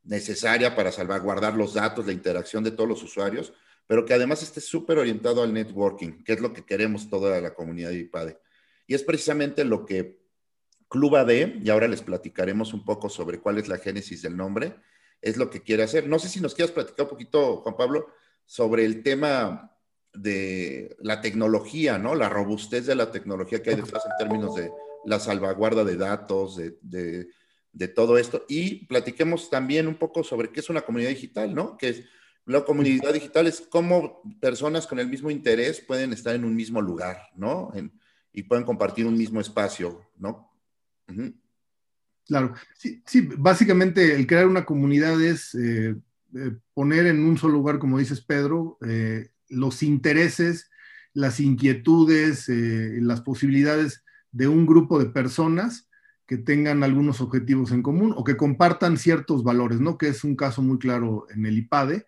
necesaria 0.04 0.76
para 0.76 0.92
salvaguardar 0.92 1.56
los 1.56 1.74
datos, 1.74 2.06
la 2.06 2.12
interacción 2.12 2.64
de 2.64 2.72
todos 2.72 2.90
los 2.90 3.02
usuarios 3.02 3.54
pero 3.88 4.06
que 4.06 4.14
además 4.14 4.44
esté 4.44 4.62
súper 4.62 4.98
orientado 4.98 5.42
al 5.42 5.54
networking, 5.54 6.24
que 6.24 6.34
es 6.34 6.42
lo 6.42 6.54
que 6.54 6.66
queremos 6.66 7.10
toda 7.10 7.40
la 7.40 7.54
comunidad 7.54 7.90
de 7.90 8.00
IPADE. 8.00 8.38
Y 8.86 8.94
es 8.94 9.04
precisamente 9.04 9.64
lo 9.64 9.86
que 9.86 10.20
Club 10.90 11.16
AD, 11.16 11.62
y 11.64 11.70
ahora 11.70 11.88
les 11.88 12.02
platicaremos 12.02 12.74
un 12.74 12.86
poco 12.86 13.10
sobre 13.10 13.40
cuál 13.40 13.58
es 13.58 13.68
la 13.68 13.78
génesis 13.78 14.22
del 14.22 14.38
nombre, 14.38 14.76
es 15.22 15.38
lo 15.38 15.50
que 15.50 15.62
quiere 15.62 15.84
hacer. 15.84 16.08
No 16.08 16.20
sé 16.20 16.30
si 16.30 16.40
nos 16.40 16.54
quieras 16.54 16.72
platicar 16.72 17.06
un 17.06 17.10
poquito, 17.10 17.58
Juan 17.58 17.76
Pablo, 17.76 18.08
sobre 18.46 18.86
el 18.86 19.04
tema 19.04 19.74
de 20.14 20.96
la 21.00 21.22
tecnología, 21.22 21.98
¿no? 21.98 22.16
La 22.16 22.30
robustez 22.30 22.86
de 22.86 22.96
la 22.96 23.12
tecnología 23.12 23.62
que 23.62 23.72
hay 23.72 23.76
detrás 23.78 24.04
en 24.06 24.18
términos 24.18 24.56
de 24.56 24.72
la 25.06 25.20
salvaguarda 25.20 25.84
de 25.84 25.96
datos, 25.98 26.58
de, 26.58 27.28
de 27.72 27.88
todo 27.88 28.18
esto. 28.18 28.46
Y 28.48 28.86
platiquemos 28.86 29.50
también 29.50 29.88
un 29.88 29.96
poco 29.96 30.24
sobre 30.24 30.52
qué 30.52 30.62
es 30.62 30.70
una 30.70 30.82
comunidad 30.82 31.10
digital, 31.10 31.54
¿no? 31.54 31.78
Que 31.78 31.90
es 31.90 32.04
La 32.48 32.64
comunidad 32.64 33.14
digital 33.14 33.46
es 33.46 33.62
cómo 33.70 34.22
personas 34.40 34.88
con 34.88 35.00
el 35.00 35.08
mismo 35.08 35.30
interés 35.30 35.82
pueden 35.82 36.14
estar 36.14 36.34
en 36.34 36.46
un 36.46 36.56
mismo 36.56 36.82
lugar, 36.82 37.20
¿no? 37.36 37.72
y 38.32 38.44
pueden 38.44 38.66
compartir 38.66 39.08
un 39.08 39.18
mismo 39.18 39.42
espacio, 39.42 40.02
¿no? 40.18 40.52
Claro, 42.28 42.54
sí, 42.76 43.02
sí, 43.06 43.28
básicamente 43.38 44.16
el 44.16 44.28
crear 44.28 44.48
una 44.48 44.64
comunidad 44.64 45.20
es 45.22 45.56
eh, 45.56 45.96
eh, 46.36 46.52
poner 46.74 47.08
en 47.08 47.26
un 47.26 47.38
solo 47.38 47.54
lugar, 47.54 47.80
como 47.80 47.98
dices 47.98 48.22
Pedro, 48.22 48.78
eh, 48.86 49.30
los 49.50 49.82
intereses, 49.82 50.70
las 51.14 51.40
inquietudes, 51.40 52.48
las 52.48 53.22
posibilidades 53.22 54.04
de 54.32 54.48
un 54.48 54.68
grupo 54.68 55.00
de 55.00 55.08
personas 55.08 55.90
que 56.28 56.38
tengan 56.38 56.84
algunos 56.84 57.22
objetivos 57.22 57.72
en 57.72 57.82
común 57.82 58.14
o 58.16 58.24
que 58.24 58.38
compartan 58.38 58.98
ciertos 58.98 59.44
valores, 59.44 59.80
¿no? 59.80 59.98
Que 59.98 60.10
es 60.10 60.24
un 60.24 60.36
caso 60.36 60.62
muy 60.62 60.78
claro 60.78 61.26
en 61.34 61.46
el 61.46 61.58
IPADE. 61.58 62.06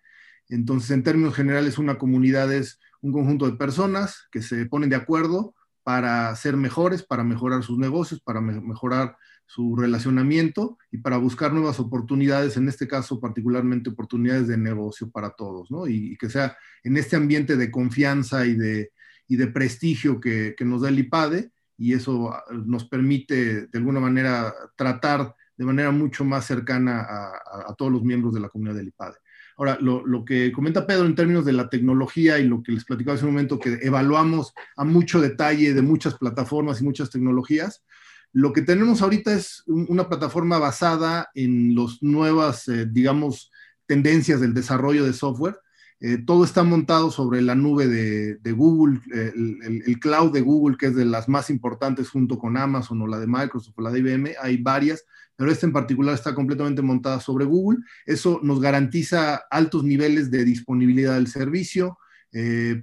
Entonces, 0.50 0.90
en 0.90 1.02
términos 1.02 1.34
generales, 1.34 1.78
una 1.78 1.98
comunidad 1.98 2.52
es 2.52 2.78
un 3.00 3.12
conjunto 3.12 3.46
de 3.46 3.56
personas 3.56 4.28
que 4.30 4.42
se 4.42 4.66
ponen 4.66 4.90
de 4.90 4.96
acuerdo 4.96 5.54
para 5.82 6.34
ser 6.36 6.56
mejores, 6.56 7.02
para 7.02 7.24
mejorar 7.24 7.62
sus 7.62 7.78
negocios, 7.78 8.20
para 8.20 8.40
mejorar 8.40 9.16
su 9.46 9.74
relacionamiento 9.74 10.78
y 10.92 10.98
para 10.98 11.16
buscar 11.16 11.52
nuevas 11.52 11.80
oportunidades, 11.80 12.56
en 12.56 12.68
este 12.68 12.86
caso 12.86 13.18
particularmente 13.18 13.90
oportunidades 13.90 14.46
de 14.46 14.56
negocio 14.56 15.10
para 15.10 15.30
todos, 15.30 15.70
¿no? 15.72 15.88
Y, 15.88 16.16
que 16.18 16.30
sea 16.30 16.56
en 16.84 16.96
este 16.96 17.16
ambiente 17.16 17.56
de 17.56 17.70
confianza 17.70 18.46
y 18.46 18.54
de, 18.54 18.92
y 19.26 19.34
de 19.34 19.48
prestigio 19.48 20.20
que, 20.20 20.54
que, 20.56 20.64
nos 20.64 20.82
da 20.82 20.88
el 20.88 21.00
IPADE 21.00 21.50
y 21.76 21.94
eso 21.94 22.32
ah, 22.32 22.44
nos 22.52 22.84
permite 22.84 23.66
de 23.66 23.78
alguna 23.78 23.98
manera 23.98 24.54
tratar 24.76 25.34
de 25.56 25.64
manera 25.64 25.90
mucho 25.90 26.24
más 26.24 26.46
cercana 26.46 27.00
a, 27.00 27.70
a, 27.70 27.74
todos 27.74 27.90
los 27.90 28.04
miembros 28.04 28.32
de 28.32 28.40
la 28.40 28.48
comunidad 28.48 28.76
del 28.76 28.88
IPADE. 28.88 29.16
Ahora, 29.56 29.78
lo, 29.80 30.24
que 30.24 30.52
comenta 30.52 30.86
Pedro 30.86 31.06
en 31.06 31.14
términos 31.14 31.44
de 31.44 31.52
la 31.52 31.68
tecnología 31.68 32.38
y 32.38 32.48
lo 32.48 32.62
que 32.62 32.72
les 32.72 32.84
platicaba 32.84 33.16
hace 33.16 33.26
un 33.26 33.32
momento, 33.32 33.58
que 33.58 33.78
evaluamos 33.82 34.54
a 34.76 34.84
mucho 34.84 35.20
detalle 35.20 35.74
de 35.74 35.82
muchas 35.82 36.14
plataformas 36.14 36.80
y 36.80 36.84
muchas 36.84 37.10
tecnologías, 37.10 37.84
lo 38.32 38.52
que 38.52 38.62
tenemos 38.62 39.02
ahorita 39.02 39.32
es 39.32 39.64
una 39.66 40.08
plataforma 40.08 40.58
basada 40.58 41.30
en 41.34 41.74
las 41.74 42.02
nuevas, 42.02 42.68
eh, 42.68 42.86
digamos, 42.88 43.50
tendencias 43.86 44.40
del 44.40 44.54
desarrollo 44.54 45.04
de 45.04 45.12
software. 45.12 45.58
Eh, 46.02 46.16
todo 46.16 46.44
está 46.44 46.62
montado 46.62 47.10
sobre 47.10 47.42
la 47.42 47.54
nube 47.54 47.86
de, 47.86 48.52
Google, 48.52 49.00
eh, 49.14 49.32
el, 49.34 50.00
cloud 50.00 50.32
de 50.32 50.40
Google, 50.40 50.78
que 50.78 50.86
es 50.86 50.96
de 50.96 51.04
las 51.04 51.28
más 51.28 51.50
importantes 51.50 52.08
junto 52.08 52.38
con 52.38 52.56
Amazon 52.56 53.02
o 53.02 53.06
la 53.06 53.18
de 53.18 53.26
Microsoft 53.26 53.74
o 53.76 53.82
la 53.82 53.90
de 53.90 53.98
IBM. 53.98 54.34
Hay 54.40 54.56
varias, 54.56 55.04
pero 55.36 55.52
esta 55.52 55.66
en 55.66 55.72
particular 55.72 56.14
está 56.14 56.34
completamente 56.34 56.80
montada 56.80 57.20
sobre 57.20 57.44
Google. 57.44 57.80
Eso 58.06 58.40
nos 58.42 58.60
garantiza 58.60 59.42
altos 59.50 59.84
niveles 59.84 60.30
de 60.30 60.44
disponibilidad 60.44 61.14
del 61.14 61.26
servicio. 61.26 61.98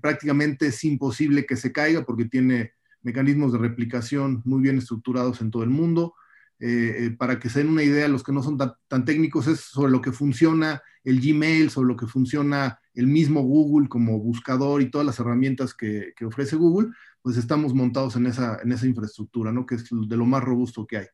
prácticamente 0.01 0.67
es 0.67 0.83
imposible 0.83 1.45
que 1.45 1.55
se 1.55 1.71
caiga 1.71 2.05
porque 2.05 2.25
tiene 2.25 2.73
mecanismos 3.01 3.53
de 3.53 3.59
replicación 3.59 4.41
muy 4.45 4.61
bien 4.61 4.77
estructurados 4.77 5.41
en 5.41 5.49
todo 5.49 5.63
el 5.63 5.69
mundo. 5.69 6.13
Eh, 6.59 7.05
eh, 7.05 7.11
para 7.11 7.39
que 7.39 7.49
se 7.49 7.59
den 7.59 7.69
una 7.69 7.83
idea, 7.83 8.07
los 8.07 8.23
que 8.23 8.31
no 8.31 8.41
son 8.41 8.57
tan, 8.57 9.05
técnicos, 9.05 9.47
es 9.47 9.59
sobre 9.59 9.91
lo 9.91 10.01
que 10.01 10.11
funciona 10.11 10.81
el 11.03 11.21
Gmail, 11.21 11.69
sobre 11.69 11.89
lo 11.89 11.95
que 11.95 12.07
funciona 12.07 12.79
el 12.95 13.05
mismo 13.05 13.41
Google 13.41 13.87
como 13.87 14.19
buscador 14.19 14.81
y 14.81 14.89
todas 14.89 15.05
las 15.05 15.19
herramientas 15.19 15.75
que, 15.75 16.13
ofrece 16.25 16.55
Google, 16.55 16.89
pues 17.21 17.37
estamos 17.37 17.75
montados 17.75 18.15
en 18.15 18.25
esa, 18.25 18.57
en 18.63 18.71
esa 18.71 18.87
infraestructura, 18.87 19.51
¿no? 19.51 19.67
que 19.67 19.75
es 19.75 19.87
de 19.91 20.17
lo 20.17 20.25
más 20.25 20.43
robusto 20.43 20.87
que 20.87 20.97
hay. 20.97 21.05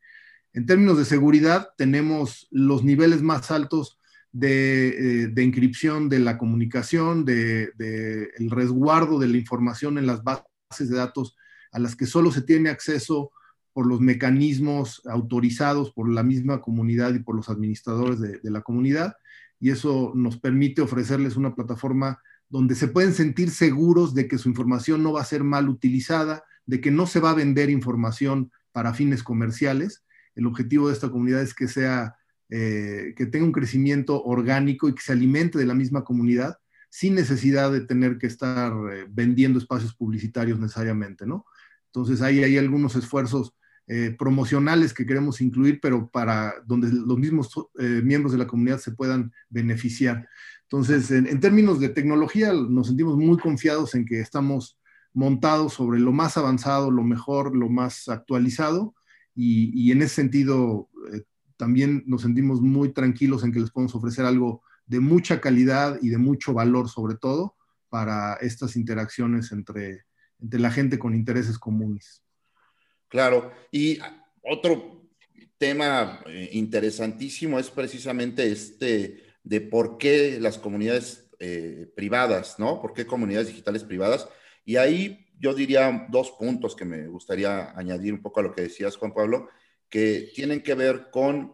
En 0.53 0.65
términos 0.65 0.97
de 0.97 1.05
seguridad, 1.05 1.69
tenemos 1.77 2.47
los 2.51 2.83
niveles 2.85 3.21
más 3.21 3.51
altos 3.51 4.00
de, 4.31 5.25
eh, 5.25 5.33
encripción 5.35 6.07
de 6.07 6.19
la 6.19 6.38
comunicación, 6.38 7.25
de, 7.25 7.71
de, 7.75 8.29
resguardo 8.50 9.19
de 9.19 9.27
la 9.27 9.38
información 9.38 9.97
en 9.97 10.07
las 10.07 10.23
bases 10.23 10.89
de 10.89 10.95
datos 10.95 11.35
a 11.71 11.79
las 11.79 11.95
que 11.95 12.05
solo 12.05 12.31
se 12.31 12.43
tiene 12.43 12.69
acceso 12.69 13.31
por 13.73 13.87
los 13.87 13.99
mecanismos 13.99 15.01
autorizados 15.05 15.91
por 15.91 16.09
la 16.09 16.23
misma 16.23 16.61
comunidad 16.61 17.13
y 17.13 17.19
por 17.19 17.35
los 17.35 17.49
administradores 17.49 18.19
de, 18.19 18.39
la 18.43 18.61
comunidad. 18.61 19.15
Y 19.59 19.71
eso 19.71 20.11
nos 20.15 20.39
permite 20.39 20.81
ofrecerles 20.81 21.35
una 21.35 21.55
plataforma 21.55 22.19
donde 22.49 22.75
se 22.75 22.87
pueden 22.87 23.13
sentir 23.13 23.49
seguros 23.49 24.13
de 24.13 24.27
que 24.27 24.37
su 24.37 24.47
información 24.47 25.01
no 25.01 25.13
va 25.13 25.21
a 25.21 25.25
ser 25.25 25.43
mal 25.43 25.69
utilizada, 25.69 26.43
de 26.65 26.81
que 26.81 26.91
no 26.91 27.07
se 27.07 27.19
va 27.19 27.31
a 27.31 27.35
vender 27.35 27.71
información 27.71 28.51
para 28.71 28.93
fines 28.93 29.23
comerciales. 29.23 30.03
El 30.35 30.45
objetivo 30.45 30.87
de 30.87 30.93
esta 30.93 31.09
comunidad 31.09 31.41
es 31.41 31.55
que 31.55 31.67
sea, 31.67 32.15
eh, 32.49 33.13
que 33.17 33.25
tenga 33.25 33.45
un 33.45 33.51
crecimiento 33.51 34.23
orgánico 34.23 34.87
y 34.87 34.93
que 34.93 35.01
se 35.01 35.13
alimente 35.13 35.57
de 35.57 35.65
la 35.65 35.73
misma 35.73 36.03
comunidad 36.03 36.57
sin 36.89 37.15
necesidad 37.15 37.71
de 37.71 37.81
tener 37.81 38.19
que 38.19 38.27
estar 38.27 38.71
eh, 38.91 39.07
vendiendo 39.09 39.57
espacios 39.57 39.95
publicitarios 39.95 40.59
necesariamente, 40.59 41.25
¿no? 41.25 41.47
Entonces 41.87 42.21
hay, 42.21 42.43
hay 42.43 42.59
algunos 42.59 42.95
esfuerzos 42.95 43.55
eh, 43.87 44.15
promocionales 44.17 44.93
que 44.93 45.05
queremos 45.05 45.41
incluir, 45.41 45.79
pero 45.81 46.09
para 46.09 46.53
donde 46.65 46.89
los 46.91 47.17
mismos 47.17 47.51
eh, 47.79 48.01
miembros 48.03 48.31
de 48.31 48.37
la 48.37 48.47
comunidad 48.47 48.79
se 48.79 48.91
puedan 48.91 49.31
beneficiar. 49.49 50.27
Entonces, 50.63 51.11
en, 51.11 51.39
términos 51.39 51.79
de 51.79 51.89
tecnología, 51.89 52.53
nos 52.53 52.87
sentimos 52.87 53.17
muy 53.17 53.37
confiados 53.37 53.93
en 53.93 54.05
que 54.05 54.19
estamos 54.19 54.79
montados 55.13 55.73
sobre 55.73 55.99
lo 55.99 56.11
más 56.11 56.37
avanzado, 56.37 56.89
lo 56.89 57.03
mejor, 57.03 57.55
lo 57.55 57.69
más 57.69 58.07
actualizado, 58.09 58.95
y, 59.35 59.91
en 59.91 60.01
ese 60.01 60.15
sentido 60.15 60.89
eh, 61.11 61.23
también 61.57 62.03
nos 62.07 62.21
sentimos 62.21 62.61
muy 62.61 62.93
tranquilos 62.93 63.43
en 63.43 63.51
que 63.51 63.59
les 63.59 63.71
podemos 63.71 63.95
ofrecer 63.95 64.25
algo 64.25 64.63
de 64.85 64.99
mucha 64.99 65.41
calidad 65.41 65.97
y 66.01 66.09
de 66.09 66.17
mucho 66.17 66.53
valor, 66.53 66.89
sobre 66.89 67.15
todo, 67.15 67.55
para 67.89 68.33
estas 68.35 68.75
interacciones 68.75 69.51
entre, 69.51 70.05
la 70.39 70.71
gente 70.71 70.99
con 70.99 71.13
intereses 71.13 71.59
comunes. 71.59 72.23
Claro, 73.13 73.51
y 73.72 74.00
otro 74.41 75.03
tema 75.60 76.24
eh, 76.25 76.50
interesantísimo 76.53 77.60
es 77.60 77.70
precisamente 77.70 78.51
este 78.51 79.36
de 79.43 79.62
por 79.62 80.00
qué 80.00 80.39
las 80.41 80.58
comunidades 80.58 81.29
eh, 81.38 81.91
privadas, 81.96 82.58
¿no? 82.58 82.82
¿Por 82.82 82.91
qué 82.91 83.05
comunidades 83.05 83.50
digitales 83.50 83.84
privadas? 83.84 84.27
Y 84.65 84.77
ahí 84.77 85.27
yo 85.38 85.53
diría 85.53 86.08
dos 86.10 86.32
puntos 86.32 86.75
que 86.75 86.86
me 86.86 87.05
gustaría 87.08 87.77
añadir 87.77 88.13
un 88.13 88.24
poco 88.24 88.39
a 88.39 88.43
lo 88.43 88.51
que 88.51 88.63
decías, 88.63 88.98
Juan 88.98 89.13
Pablo, 89.13 89.48
que 89.89 90.32
tienen 90.34 90.63
que 90.63 90.74
ver 90.74 91.12
con 91.12 91.53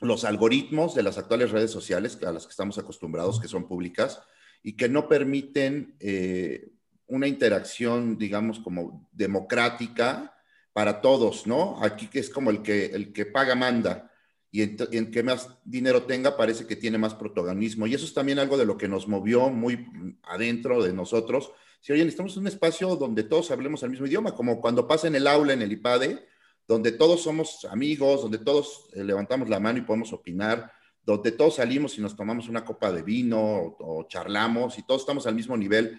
los 0.00 0.24
algoritmos 0.24 0.94
de 0.94 1.02
las 1.02 1.18
actuales 1.18 1.50
redes 1.50 1.70
sociales 1.70 2.18
a 2.22 2.32
las 2.32 2.46
que 2.46 2.52
estamos 2.52 2.78
acostumbrados, 2.78 3.38
que 3.38 3.48
son 3.48 3.68
públicas, 3.68 4.22
y 4.62 4.78
que 4.78 4.88
no 4.88 5.08
permiten 5.08 5.94
eh, 6.00 6.70
una 7.06 7.28
interacción, 7.28 8.16
digamos, 8.16 8.60
como 8.60 9.10
democrática 9.12 10.32
para 10.76 11.00
todos, 11.00 11.46
¿no? 11.46 11.82
Aquí 11.82 12.06
que 12.06 12.18
es 12.18 12.28
como 12.28 12.50
el 12.50 12.60
que, 12.60 12.84
el 12.84 13.10
que 13.10 13.24
paga 13.24 13.54
manda 13.54 14.12
y 14.50 14.60
en, 14.60 15.10
que 15.10 15.22
más 15.22 15.48
dinero 15.64 16.02
tenga 16.02 16.36
parece 16.36 16.66
que 16.66 16.76
tiene 16.76 16.98
más 16.98 17.14
protagonismo. 17.14 17.86
Y 17.86 17.94
eso 17.94 18.04
es 18.04 18.12
también 18.12 18.38
algo 18.38 18.58
de 18.58 18.66
lo 18.66 18.76
que 18.76 18.86
nos 18.86 19.08
movió 19.08 19.48
muy 19.48 19.86
adentro 20.24 20.82
de 20.82 20.92
nosotros. 20.92 21.50
Si, 21.80 21.94
oye, 21.94 22.04
necesitamos 22.04 22.36
un 22.36 22.46
espacio 22.46 22.94
donde 22.94 23.22
todos 23.22 23.50
hablemos 23.52 23.82
el 23.84 23.88
mismo 23.88 24.06
idioma, 24.06 24.34
como 24.34 24.60
cuando 24.60 24.86
pasa 24.86 25.06
en 25.06 25.14
el 25.14 25.26
aula, 25.26 25.54
en 25.54 25.62
el 25.62 25.72
IPADE, 25.72 26.26
donde 26.68 26.92
todos 26.92 27.22
somos 27.22 27.66
amigos, 27.70 28.20
donde 28.20 28.36
todos 28.36 28.90
eh, 28.92 29.02
levantamos 29.02 29.48
la 29.48 29.58
mano 29.58 29.78
y 29.78 29.82
podemos 29.82 30.12
opinar, 30.12 30.70
donde 31.02 31.32
todos 31.32 31.54
salimos 31.54 31.96
y 31.96 32.02
nos 32.02 32.14
tomamos 32.14 32.50
una 32.50 32.66
copa 32.66 32.92
de 32.92 33.00
vino 33.02 33.40
o, 33.40 33.76
o 33.78 34.08
charlamos 34.08 34.78
y 34.78 34.82
todos 34.82 35.00
estamos 35.00 35.26
al 35.26 35.36
mismo 35.36 35.56
nivel 35.56 35.98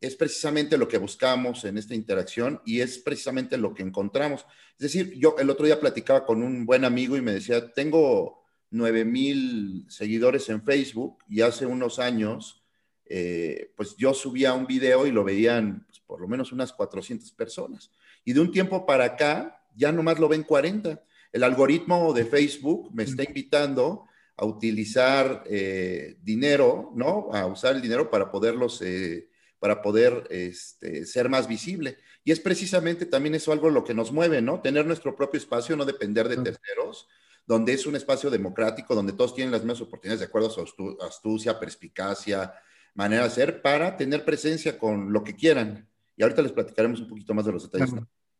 es 0.00 0.14
precisamente 0.14 0.78
lo 0.78 0.86
que 0.86 0.98
buscamos 0.98 1.64
en 1.64 1.76
esta 1.76 1.94
interacción 1.94 2.60
y 2.64 2.80
es 2.80 2.98
precisamente 2.98 3.56
lo 3.56 3.74
que 3.74 3.82
encontramos. 3.82 4.46
Es 4.72 4.92
decir, 4.92 5.14
yo 5.18 5.34
el 5.38 5.50
otro 5.50 5.66
día 5.66 5.80
platicaba 5.80 6.24
con 6.24 6.42
un 6.42 6.64
buen 6.66 6.84
amigo 6.84 7.16
y 7.16 7.22
me 7.22 7.32
decía, 7.32 7.72
tengo 7.72 8.44
9 8.70 9.04
mil 9.04 9.86
seguidores 9.88 10.48
en 10.50 10.62
Facebook 10.62 11.18
y 11.28 11.40
hace 11.40 11.66
unos 11.66 11.98
años, 11.98 12.62
eh, 13.06 13.72
pues 13.76 13.96
yo 13.96 14.14
subía 14.14 14.52
un 14.52 14.66
video 14.66 15.06
y 15.06 15.10
lo 15.10 15.24
veían 15.24 15.84
pues, 15.86 16.00
por 16.00 16.20
lo 16.20 16.28
menos 16.28 16.52
unas 16.52 16.72
400 16.72 17.32
personas. 17.32 17.90
Y 18.24 18.34
de 18.34 18.40
un 18.40 18.52
tiempo 18.52 18.86
para 18.86 19.04
acá, 19.04 19.64
ya 19.74 19.90
nomás 19.90 20.20
lo 20.20 20.28
ven 20.28 20.44
40. 20.44 21.02
El 21.32 21.42
algoritmo 21.42 22.12
de 22.12 22.24
Facebook 22.24 22.90
me 22.94 23.02
está 23.02 23.24
invitando 23.24 24.04
a 24.36 24.44
utilizar 24.44 25.42
eh, 25.46 26.18
dinero, 26.22 26.92
¿no? 26.94 27.30
A 27.32 27.46
usar 27.46 27.74
el 27.74 27.82
dinero 27.82 28.08
para 28.08 28.30
poderlos... 28.30 28.80
Eh, 28.82 29.28
para 29.58 29.82
poder 29.82 30.26
este, 30.30 31.04
ser 31.04 31.28
más 31.28 31.48
visible. 31.48 31.98
Y 32.24 32.32
es 32.32 32.40
precisamente 32.40 33.06
también 33.06 33.34
eso 33.34 33.52
algo 33.52 33.70
lo 33.70 33.84
que 33.84 33.94
nos 33.94 34.12
mueve, 34.12 34.40
¿no? 34.42 34.60
Tener 34.60 34.86
nuestro 34.86 35.16
propio 35.16 35.38
espacio, 35.38 35.76
no 35.76 35.84
depender 35.84 36.28
de 36.28 36.36
terceros, 36.36 37.08
donde 37.46 37.72
es 37.72 37.86
un 37.86 37.96
espacio 37.96 38.30
democrático, 38.30 38.94
donde 38.94 39.12
todos 39.12 39.34
tienen 39.34 39.52
las 39.52 39.62
mismas 39.62 39.80
oportunidades 39.80 40.20
de 40.20 40.26
acuerdo 40.26 40.48
a 40.48 40.50
su 40.50 40.98
astucia, 41.00 41.58
perspicacia, 41.58 42.52
manera 42.94 43.24
de 43.24 43.30
ser, 43.30 43.62
para 43.62 43.96
tener 43.96 44.24
presencia 44.24 44.78
con 44.78 45.12
lo 45.12 45.24
que 45.24 45.34
quieran. 45.34 45.88
Y 46.16 46.22
ahorita 46.22 46.42
les 46.42 46.52
platicaremos 46.52 47.00
un 47.00 47.08
poquito 47.08 47.32
más 47.34 47.46
de 47.46 47.52
los 47.52 47.70
detalles. 47.70 47.94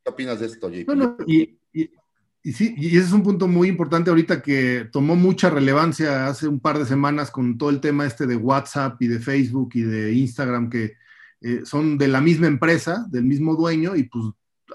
¿Qué 0.05 0.11
opinas 0.11 0.41
de 0.41 0.47
esto, 0.47 0.69
JP? 0.69 0.89
y, 1.27 1.59
Y 2.43 2.53
sí, 2.53 2.75
y 2.77 2.97
ese 2.97 3.07
es 3.07 3.13
un 3.13 3.23
punto 3.23 3.49
muy 3.49 3.69
importante 3.69 4.11
ahorita 4.11 4.41
que 4.41 4.89
tomó 4.93 5.17
mucha 5.17 5.51
relevancia 5.51 6.29
hace 6.29 6.47
un 6.47 6.61
par 6.61 6.79
de 6.79 6.87
semanas 6.87 7.31
con 7.31 7.59
todo 7.59 7.71
el 7.71 7.81
tema 7.81 8.07
este 8.07 8.27
de 8.27 8.37
WhatsApp 8.37 9.01
y 9.03 9.09
de 9.09 9.19
Facebook 9.19 9.71
y 9.75 9.83
de 9.83 10.13
Instagram, 10.13 10.71
que 10.71 10.97
eh, 11.41 11.63
son 11.65 11.99
de 11.99 12.09
la 12.09 12.21
misma 12.21 12.47
empresa, 12.47 13.07
del 13.11 13.25
mismo 13.25 13.55
dueño, 13.55 13.97
y 13.97 14.05
pues 14.05 14.25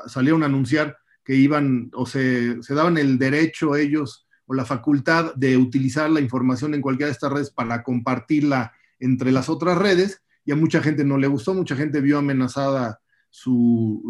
salieron 0.07 0.43
a 0.43 0.47
anunciar 0.47 0.97
que 1.23 1.35
iban 1.35 1.89
o 1.93 2.05
se, 2.05 2.61
se 2.61 2.73
daban 2.73 2.97
el 2.97 3.17
derecho 3.17 3.75
ellos 3.75 4.27
o 4.45 4.53
la 4.53 4.65
facultad 4.65 5.33
de 5.35 5.57
utilizar 5.57 6.09
la 6.09 6.19
información 6.19 6.73
en 6.73 6.81
cualquiera 6.81 7.07
de 7.07 7.13
estas 7.13 7.31
redes 7.31 7.49
para 7.49 7.83
compartirla 7.83 8.73
entre 8.99 9.31
las 9.31 9.49
otras 9.49 9.77
redes, 9.77 10.21
y 10.45 10.51
a 10.51 10.55
mucha 10.55 10.81
gente 10.81 11.03
no 11.05 11.17
le 11.17 11.27
gustó, 11.27 11.53
mucha 11.53 11.75
gente 11.75 12.01
vio 12.01 12.17
amenazada 12.17 12.99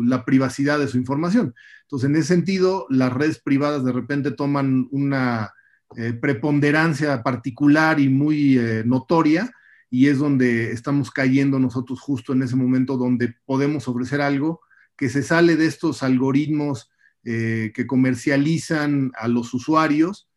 la 0.04 0.26
privacidad 0.26 0.80
de 0.80 0.88
su 0.88 0.98
información. 0.98 1.54
Entonces, 1.84 2.10
en 2.10 2.16
ese 2.16 2.28
sentido, 2.28 2.86
las 2.90 3.14
redes 3.14 3.40
privadas 3.40 3.86
de 3.86 3.92
repente 3.92 4.32
toman 4.32 4.88
una 4.92 5.54
eh, 5.96 6.14
preponderancia 6.14 7.24
particular 7.24 8.00
y 8.00 8.10
muy 8.10 8.58
eh, 8.58 8.84
notoria, 8.86 9.52
y 9.94 10.08
es 10.08 10.18
donde 10.18 10.72
estamos 10.72 11.12
cayendo 11.12 11.60
nosotros 11.60 12.02
justo 12.02 12.34
en 12.34 12.42
ese 12.42 12.56
momento 12.56 12.98
donde 12.98 13.36
podemos 13.46 13.88
ofrecer 13.88 14.22
algo 14.22 14.62
que 14.98 15.08
se 15.08 15.22
sale 15.22 15.56
de 15.56 15.68
estos 15.68 16.02
algoritmos 16.02 16.90
eh, 17.24 17.72
que 17.76 17.86
comercializan 17.86 19.12
a 19.14 19.28
los 19.28 19.54
usuarios. 19.54 20.28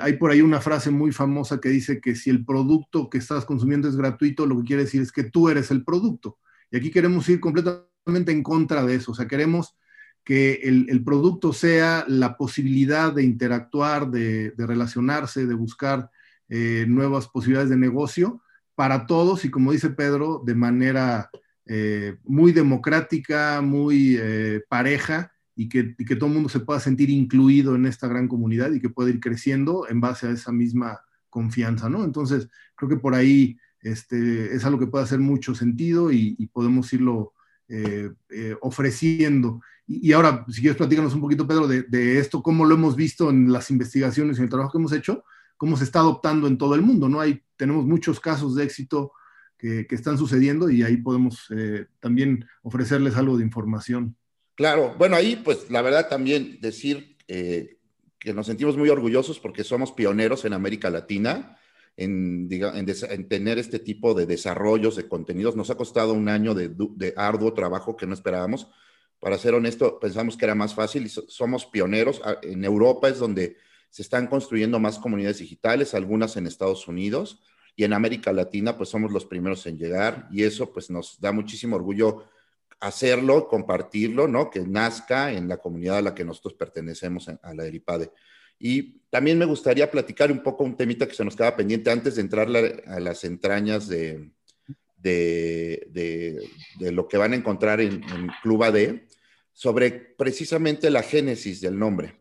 hay 0.00 0.14
por 0.14 0.30
ahí 0.30 0.40
una 0.40 0.62
frase 0.62 0.90
muy 0.90 1.12
famosa 1.12 1.60
que 1.60 1.68
dice 1.68 2.00
que 2.00 2.14
si 2.14 2.30
el 2.30 2.46
producto 2.46 3.10
que 3.10 3.18
estás 3.18 3.44
consumiendo 3.44 3.86
es 3.86 3.96
gratuito, 3.96 4.46
lo 4.46 4.56
que 4.56 4.68
quiere 4.68 4.84
decir 4.84 5.02
es 5.02 5.12
que 5.12 5.24
tú 5.24 5.50
eres 5.50 5.70
el 5.70 5.84
producto. 5.84 6.38
Y 6.70 6.78
aquí 6.78 6.90
queremos 6.90 7.28
ir 7.28 7.38
completamente 7.38 8.32
en 8.32 8.42
contra 8.42 8.82
de 8.82 8.94
eso. 8.94 9.12
O 9.12 9.14
sea, 9.14 9.28
queremos 9.28 9.76
que 10.24 10.54
el, 10.62 11.04
producto 11.04 11.52
sea 11.52 12.06
la 12.08 12.38
posibilidad 12.38 13.12
de 13.12 13.24
interactuar, 13.24 14.10
de, 14.10 14.54
relacionarse, 14.56 15.44
de 15.44 15.54
buscar 15.54 16.10
eh, 16.48 16.86
nuevas 16.88 17.28
posibilidades 17.28 17.68
de 17.68 17.76
negocio 17.76 18.40
para 18.76 19.06
todos 19.06 19.44
y 19.44 19.50
como 19.50 19.72
dice 19.72 19.90
Pedro, 19.90 20.42
de 20.46 20.54
manera 20.54 21.30
eh, 21.64 22.16
muy 22.22 22.52
democrática, 22.52 23.60
muy 23.60 24.16
eh, 24.20 24.62
pareja 24.68 25.32
y 25.56 25.68
que, 25.68 25.96
que, 25.96 26.14
todo 26.14 26.28
el 26.28 26.34
mundo 26.34 26.48
se 26.48 26.60
pueda 26.60 26.78
sentir 26.78 27.10
incluido 27.10 27.74
en 27.74 27.86
esta 27.86 28.06
gran 28.06 28.28
comunidad 28.28 28.70
y 28.72 28.80
que 28.80 28.90
pueda 28.90 29.10
ir 29.10 29.18
creciendo 29.18 29.88
en 29.88 30.00
base 30.00 30.28
a 30.28 30.30
esa 30.30 30.52
misma 30.52 31.00
confianza, 31.30 31.88
¿no? 31.88 32.04
Entonces, 32.04 32.48
creo 32.76 32.90
que 32.90 32.98
por 32.98 33.14
ahí 33.14 33.58
este, 33.80 34.54
es 34.54 34.64
algo 34.64 34.78
que 34.78 34.86
puede 34.86 35.04
hacer 35.04 35.18
mucho 35.18 35.54
sentido 35.54 36.12
y, 36.12 36.34
podemos 36.52 36.92
irlo 36.92 37.32
eh, 37.68 38.10
ofreciendo. 38.60 39.60
Y, 39.86 40.12
ahora, 40.12 40.44
si 40.48 40.60
quieres, 40.60 40.76
platícanos 40.76 41.14
un 41.14 41.20
poquito, 41.20 41.46
Pedro, 41.46 41.66
de, 41.66 42.18
esto, 42.18 42.42
cómo 42.42 42.64
lo 42.64 42.74
hemos 42.74 42.96
visto 42.96 43.30
en 43.30 43.50
las 43.50 43.70
investigaciones 43.70 44.36
y 44.36 44.40
en 44.40 44.44
el 44.44 44.50
trabajo 44.50 44.72
que 44.72 44.78
hemos 44.78 44.92
hecho, 44.92 45.24
cómo 45.56 45.76
se 45.76 45.84
está 45.84 46.00
adoptando 46.00 46.46
en 46.46 46.58
todo 46.58 46.74
el 46.74 46.82
mundo, 46.82 47.08
¿no? 47.08 47.20
Hay, 47.20 47.42
tenemos 47.56 47.86
muchos 47.86 48.20
casos 48.20 48.54
de 48.54 48.64
éxito 48.64 49.12
que, 49.58 49.86
están 49.90 50.18
sucediendo 50.18 50.70
y 50.70 50.82
ahí 50.82 50.98
podemos 50.98 51.46
eh, 51.50 51.86
también 52.00 52.46
ofrecerles 52.62 53.16
algo 53.16 53.36
de 53.36 53.44
información. 53.44 54.16
Claro, 54.54 54.94
bueno, 54.98 55.16
ahí 55.16 55.36
pues 55.36 55.70
la 55.70 55.82
verdad 55.82 56.08
también 56.08 56.58
decir 56.60 57.16
que 57.26 58.34
nos 58.34 58.46
sentimos 58.46 58.76
muy 58.76 58.88
orgullosos 58.88 59.38
porque 59.38 59.64
somos 59.64 59.92
pioneros 59.92 60.44
en 60.44 60.52
América 60.52 60.90
Latina 60.90 61.56
en, 61.96 62.48
en, 62.50 63.28
tener 63.28 63.58
este 63.58 63.78
tipo 63.78 64.14
de 64.14 64.26
desarrollos 64.26 64.96
de 64.96 65.08
contenidos. 65.08 65.56
Nos 65.56 65.70
ha 65.70 65.76
costado 65.76 66.12
un 66.12 66.28
año 66.28 66.54
de, 66.54 67.14
arduo 67.16 67.54
trabajo 67.54 67.96
que 67.96 68.06
no 68.06 68.14
esperábamos. 68.14 68.68
Para 69.18 69.38
ser 69.38 69.54
honesto, 69.54 69.98
pensamos 69.98 70.36
que 70.36 70.44
era 70.44 70.54
más 70.54 70.74
fácil 70.74 71.06
y 71.06 71.08
somos 71.08 71.64
pioneros. 71.66 72.20
Ah, 72.24 72.36
en 72.42 72.64
Europa 72.64 73.08
es 73.08 73.18
donde 73.18 73.56
se 73.90 74.02
están 74.02 74.26
construyendo 74.26 74.78
más 74.78 74.98
comunidades 74.98 75.38
digitales, 75.38 75.94
algunas 75.94 76.36
en 76.36 76.46
Estados 76.46 76.86
Unidos 76.88 77.42
y 77.74 77.84
en 77.84 77.92
América 77.92 78.32
Latina, 78.32 78.76
pues 78.76 78.88
somos 78.88 79.12
los 79.12 79.26
primeros 79.26 79.66
en 79.66 79.78
llegar 79.78 80.28
y 80.30 80.42
eso 80.42 80.72
pues 80.72 80.90
nos 80.90 81.20
da 81.20 81.32
muchísimo 81.32 81.76
orgullo 81.76 82.24
hacerlo, 82.80 83.48
compartirlo, 83.48 84.28
¿no? 84.28 84.50
Que 84.50 84.60
nazca 84.60 85.32
en 85.32 85.48
la 85.48 85.58
comunidad 85.58 85.98
a 85.98 86.02
la 86.02 86.14
que 86.14 86.24
nosotros 86.24 86.54
pertenecemos, 86.54 87.28
a 87.28 87.54
la 87.54 87.64
del 87.64 87.74
IPADE. 87.76 88.10
Y 88.58 89.00
también 89.10 89.38
me 89.38 89.44
gustaría 89.44 89.90
platicar 89.90 90.32
un 90.32 90.42
poco 90.42 90.64
un 90.64 90.76
temita 90.76 91.06
que 91.06 91.14
se 91.14 91.24
nos 91.24 91.36
queda 91.36 91.56
pendiente 91.56 91.90
antes 91.90 92.16
de 92.16 92.22
entrar 92.22 92.48
a 92.48 93.00
las 93.00 93.24
entrañas 93.24 93.88
de, 93.88 94.30
de, 94.96 96.92
lo 96.92 97.06
que 97.08 97.16
van 97.16 97.32
a 97.32 97.36
encontrar 97.36 97.80
en, 97.80 98.02
Club 98.42 98.64
AD, 98.64 99.00
sobre 99.52 99.90
precisamente 99.90 100.90
la 100.90 101.02
génesis 101.02 101.60
del 101.60 101.78
nombre. 101.78 102.16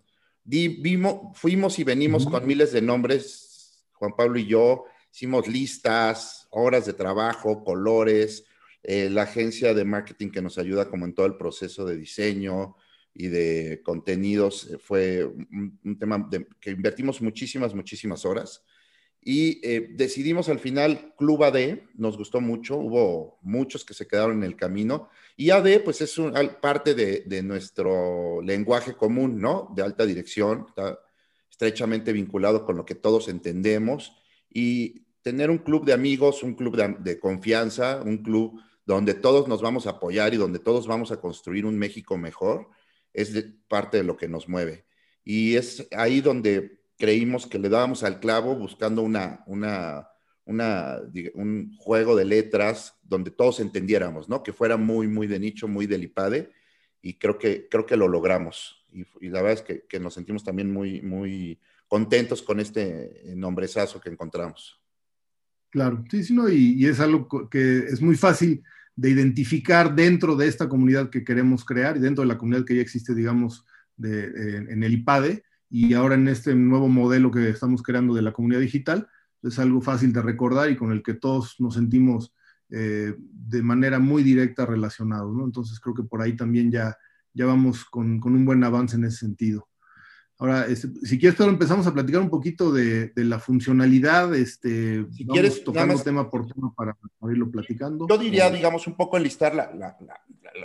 Vimos, 0.45 1.37
fuimos 1.37 1.77
y 1.79 1.83
venimos 1.83 2.25
con 2.25 2.47
miles 2.47 2.71
de 2.71 2.81
nombres, 2.81 3.83
Juan 3.93 4.15
Pablo 4.15 4.39
y 4.39 4.45
yo, 4.45 4.85
hicimos 5.11 5.47
listas, 5.47 6.47
horas 6.51 6.85
de 6.85 6.93
trabajo, 6.93 7.63
colores, 7.63 8.45
eh, 8.83 9.09
la 9.09 9.23
agencia 9.23 9.73
de 9.73 9.83
marketing 9.83 10.29
que 10.29 10.41
nos 10.41 10.57
ayuda 10.57 10.89
como 10.89 11.05
en 11.05 11.13
todo 11.13 11.25
el 11.25 11.37
proceso 11.37 11.85
de 11.85 11.97
diseño, 11.97 12.75
y 13.15 13.29
de 13.29 13.81
contenidos 13.83 14.69
eh, 14.69 14.77
fue 14.77 15.25
un, 15.25 15.97
tema 15.97 16.29
que 16.59 16.71
invertimos 16.71 17.21
muchísimas, 17.21 17.73
muchísimas 17.73 18.25
horas. 18.25 18.63
Y 19.27 19.59
eh, 19.67 19.89
decidimos 19.89 20.49
al 20.49 20.59
final 20.59 21.15
Club 21.17 21.45
AD, 21.45 21.79
nos 21.95 22.15
gustó 22.15 22.41
mucho, 22.41 22.77
hubo 22.77 23.39
muchos 23.41 23.83
que 23.83 23.95
se 23.95 24.07
quedaron 24.07 24.37
en 24.37 24.43
el 24.43 24.55
camino. 24.55 25.09
Y 25.35 25.49
AD, 25.49 25.81
pues 25.83 25.99
es 26.01 26.15
parte 26.61 26.93
de, 26.93 27.41
nuestro 27.41 28.39
lenguaje 28.43 28.93
común, 28.93 29.41
¿no? 29.41 29.73
De 29.75 29.81
alta 29.81 30.05
dirección, 30.05 30.67
está 30.69 30.99
estrechamente 31.49 32.13
vinculado 32.13 32.63
con 32.67 32.77
lo 32.77 32.85
que 32.85 32.93
todos 32.93 33.27
entendemos. 33.27 34.15
Y 34.47 35.07
tener 35.23 35.49
un 35.49 35.57
club 35.57 35.85
de 35.85 35.93
amigos, 35.93 36.43
un 36.43 36.53
club 36.53 36.77
de 36.99 37.19
confianza, 37.19 38.03
un 38.05 38.19
club 38.19 38.61
donde 38.85 39.15
todos 39.15 39.47
nos 39.47 39.59
vamos 39.59 39.87
a 39.87 39.91
apoyar 39.91 40.35
y 40.35 40.37
donde 40.37 40.59
todos 40.59 40.85
vamos 40.85 41.11
a 41.11 41.19
construir 41.19 41.65
un 41.65 41.79
México 41.79 42.15
mejor, 42.15 42.69
es 43.11 43.33
parte 43.67 43.97
de 43.97 44.03
lo 44.03 44.17
que 44.17 44.27
nos 44.27 44.47
mueve. 44.47 44.85
Y 45.23 45.55
es 45.55 45.87
ahí 45.97 46.21
donde 46.21 46.84
creímos 46.97 47.47
que 47.47 47.59
le 47.59 47.69
dábamos 47.69 48.03
al 48.03 48.19
clavo 48.19 48.55
buscando 48.55 49.01
una, 49.01 49.43
una, 49.47 50.07
un 50.45 51.75
juego 51.77 52.15
de 52.15 52.25
letras 52.25 52.97
donde 53.03 53.31
todos 53.31 53.59
entendiéramos, 53.59 54.29
¿no? 54.29 54.43
Que 54.43 54.53
fuera 54.53 54.77
muy, 54.77 55.07
muy 55.07 55.27
de 55.27 55.39
nicho, 55.39 55.67
muy 55.67 55.87
del 55.87 56.03
IPADE, 56.03 56.51
y 57.01 57.15
creo 57.15 57.37
que, 57.37 57.67
creo 57.69 57.85
que 57.85 57.97
lo 57.97 58.07
logramos. 58.07 58.83
Y, 59.19 59.29
la 59.29 59.41
verdad 59.41 59.65
es 59.67 59.83
que, 59.87 59.99
nos 59.99 60.13
sentimos 60.13 60.43
también 60.43 60.71
muy, 60.71 61.01
muy 61.01 61.59
contentos 61.87 62.41
con 62.41 62.59
este 62.59 63.23
nombrezazo 63.35 63.99
que 63.99 64.09
encontramos. 64.09 64.79
Claro, 65.69 66.03
sí, 66.09 66.23
sí, 66.23 66.33
no, 66.33 66.49
y, 66.49 66.85
es 66.85 66.99
algo 66.99 67.49
que 67.49 67.79
es 67.79 68.01
muy 68.01 68.15
fácil 68.15 68.63
de 68.95 69.09
identificar 69.09 69.93
dentro 69.93 70.37
de 70.37 70.47
esta 70.47 70.69
comunidad 70.69 71.09
que 71.09 71.25
queremos 71.25 71.65
crear 71.65 71.97
y 71.97 71.99
dentro 71.99 72.23
de 72.23 72.29
la 72.29 72.37
comunidad 72.37 72.65
que 72.65 72.75
ya 72.75 72.81
existe, 72.81 73.13
digamos, 73.13 73.65
en 74.01 74.83
el 74.83 74.93
IPADE 74.93 75.43
y 75.69 75.93
ahora 75.93 76.15
en 76.15 76.27
este 76.27 76.55
nuevo 76.55 76.87
modelo 76.87 77.31
que 77.31 77.49
estamos 77.49 77.81
creando 77.83 78.13
de 78.13 78.21
la 78.21 78.33
comunidad 78.33 78.61
digital, 78.61 79.07
es 79.41 79.59
algo 79.59 79.81
fácil 79.81 80.11
de 80.11 80.21
recordar 80.21 80.69
y 80.69 80.75
con 80.75 80.91
el 80.91 81.03
que 81.03 81.13
todos 81.13 81.55
nos 81.59 81.75
sentimos 81.75 82.33
eh, 82.69 83.15
de 83.17 83.61
manera 83.61 83.99
muy 83.99 84.23
directa 84.23 84.65
relacionados, 84.65 85.35
¿no? 85.35 85.45
Entonces 85.45 85.79
creo 85.79 85.93
que 85.93 86.03
por 86.03 86.21
ahí 86.21 86.35
también 86.35 86.71
ya, 86.71 86.97
ya 87.33 87.45
vamos 87.45 87.85
con, 87.85 88.19
con 88.19 88.33
un 88.33 88.45
buen 88.45 88.63
avance 88.63 88.95
en 88.95 89.05
ese 89.05 89.17
sentido. 89.17 89.67
Ahora, 90.37 90.65
este, 90.65 90.89
si 91.03 91.17
quieres, 91.17 91.37
Pedro, 91.37 91.51
empezamos 91.51 91.87
a 91.87 91.93
platicar 91.93 92.21
un 92.21 92.29
poquito 92.29 92.71
de, 92.71 93.11
la 93.15 93.39
funcionalidad. 93.39 94.35
Este, 94.35 95.05
si 95.11 95.25
quieres, 95.25 95.63
tocando 95.63 95.97
tema 96.01 96.29
por 96.29 96.45
tema 96.45 96.73
para, 96.75 96.97
irlo 97.31 97.49
platicando. 97.49 98.05
Yo 98.09 98.17
diría, 98.17 98.49
digamos, 98.51 98.85
un 98.85 98.97
poco 98.97 99.15
enlistar 99.15 99.55
la, 99.55 99.97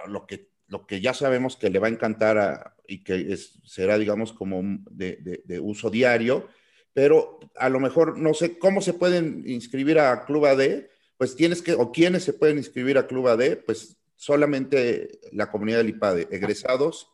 lo, 0.08 0.26
que, 0.26 0.50
lo 0.70 0.86
que 0.86 1.00
ya 1.00 1.12
sabemos 1.12 1.56
que 1.56 1.68
le 1.68 1.80
va 1.80 1.88
a 1.88 1.90
encantar 1.90 2.74
y 2.86 3.02
que 3.02 3.36
será, 3.64 3.98
digamos, 3.98 4.32
como 4.32 4.62
de, 4.90 5.42
de, 5.44 5.60
uso 5.60 5.90
diario, 5.90 6.48
pero 6.92 7.40
a 7.56 7.68
lo 7.68 7.80
mejor 7.80 8.16
no 8.16 8.34
sé 8.34 8.58
cómo 8.58 8.80
se 8.80 8.94
pueden 8.94 9.42
inscribir 9.46 9.98
a 9.98 10.24
Club 10.24 10.46
AD, 10.46 10.86
pues 11.16 11.36
tienes 11.36 11.60
que, 11.60 11.72
o 11.74 11.90
quiénes 11.92 12.24
se 12.24 12.32
pueden 12.32 12.56
inscribir 12.56 12.98
a 12.98 13.06
Club 13.06 13.28
AD, 13.28 13.58
pues 13.66 13.96
solamente 14.14 15.20
la 15.32 15.50
comunidad 15.50 15.78
del 15.78 15.90
IPADE, 15.90 16.28
egresados 16.30 17.08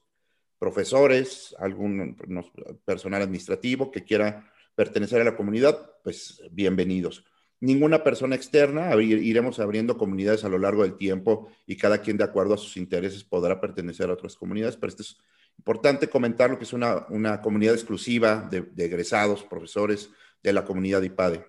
profesores, 0.58 1.54
algún 1.58 2.16
personal 2.84 3.22
administrativo 3.22 3.90
que 3.90 4.04
quiera 4.04 4.50
pertenecer 4.74 5.20
a 5.20 5.24
la 5.24 5.36
comunidad, 5.36 5.92
pues 6.02 6.42
bienvenidos. 6.50 7.24
Ninguna 7.60 8.04
persona 8.04 8.36
externa, 8.36 8.94
iremos 9.00 9.58
abriendo 9.60 9.96
comunidades 9.96 10.44
a 10.44 10.48
lo 10.48 10.58
largo 10.58 10.82
del 10.82 10.96
tiempo 10.96 11.48
y 11.66 11.76
cada 11.76 11.98
quien 11.98 12.16
de 12.16 12.24
acuerdo 12.24 12.54
a 12.54 12.58
sus 12.58 12.76
intereses 12.76 13.24
podrá 13.24 13.60
pertenecer 13.60 14.10
a 14.10 14.12
otras 14.12 14.36
comunidades, 14.36 14.76
pero 14.76 14.90
esto 14.90 15.02
es 15.02 15.16
importante 15.56 16.08
comentarlo 16.08 16.58
que 16.58 16.64
es 16.64 16.72
una, 16.72 17.06
una 17.08 17.40
comunidad 17.40 17.74
exclusiva 17.74 18.46
de, 18.50 18.68
egresados, 18.76 19.42
profesores 19.42 20.10
de 20.42 20.52
la 20.52 20.64
comunidad 20.64 21.02
IPADE. 21.02 21.46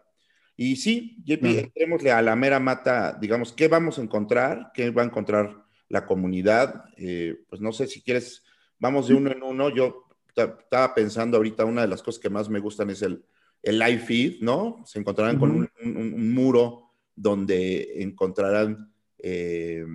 Y 0.56 0.78
sí, 0.78 1.18
JP, 1.26 2.08
a 2.10 2.22
la 2.22 2.36
mera 2.36 2.60
mata, 2.60 3.18
digamos, 3.20 3.54
¿qué 3.54 3.68
vamos 3.68 4.00
a 4.00 4.02
encontrar? 4.02 4.72
¿Qué 4.74 4.90
va 4.90 5.04
a 5.04 5.06
encontrar 5.06 5.66
la 5.90 6.06
comunidad? 6.06 6.86
Eh, 6.96 7.36
pues 7.50 7.62
no 7.62 7.72
sé 7.74 7.86
si 7.86 8.02
quieres 8.02 8.44
Vamos 8.80 9.08
de 9.08 9.16
uno 9.16 9.32
en 9.32 9.44
uno. 9.44 9.70
Yo 9.70 10.08
estaba 10.36 10.94
pensando 10.94 11.38
ahorita, 11.38 11.66
una 11.66 11.82
de 11.82 11.88
las 11.88 12.04
cosas 12.04 12.22
que 12.22 12.30
más 12.30 12.50
me 12.50 12.60
gustan 12.60 12.90
es 12.90 13.02
el, 13.02 13.24
el 13.68 13.80
live 13.80 14.00
feed, 14.00 14.42
¿no? 14.42 14.82
Se 14.86 14.98
encontrarán 14.98 15.38
con 15.38 15.52
un, 15.84 16.34
muro 16.34 16.92
donde 17.16 18.02
encontrarán 18.02 18.94
eh, 19.18 19.86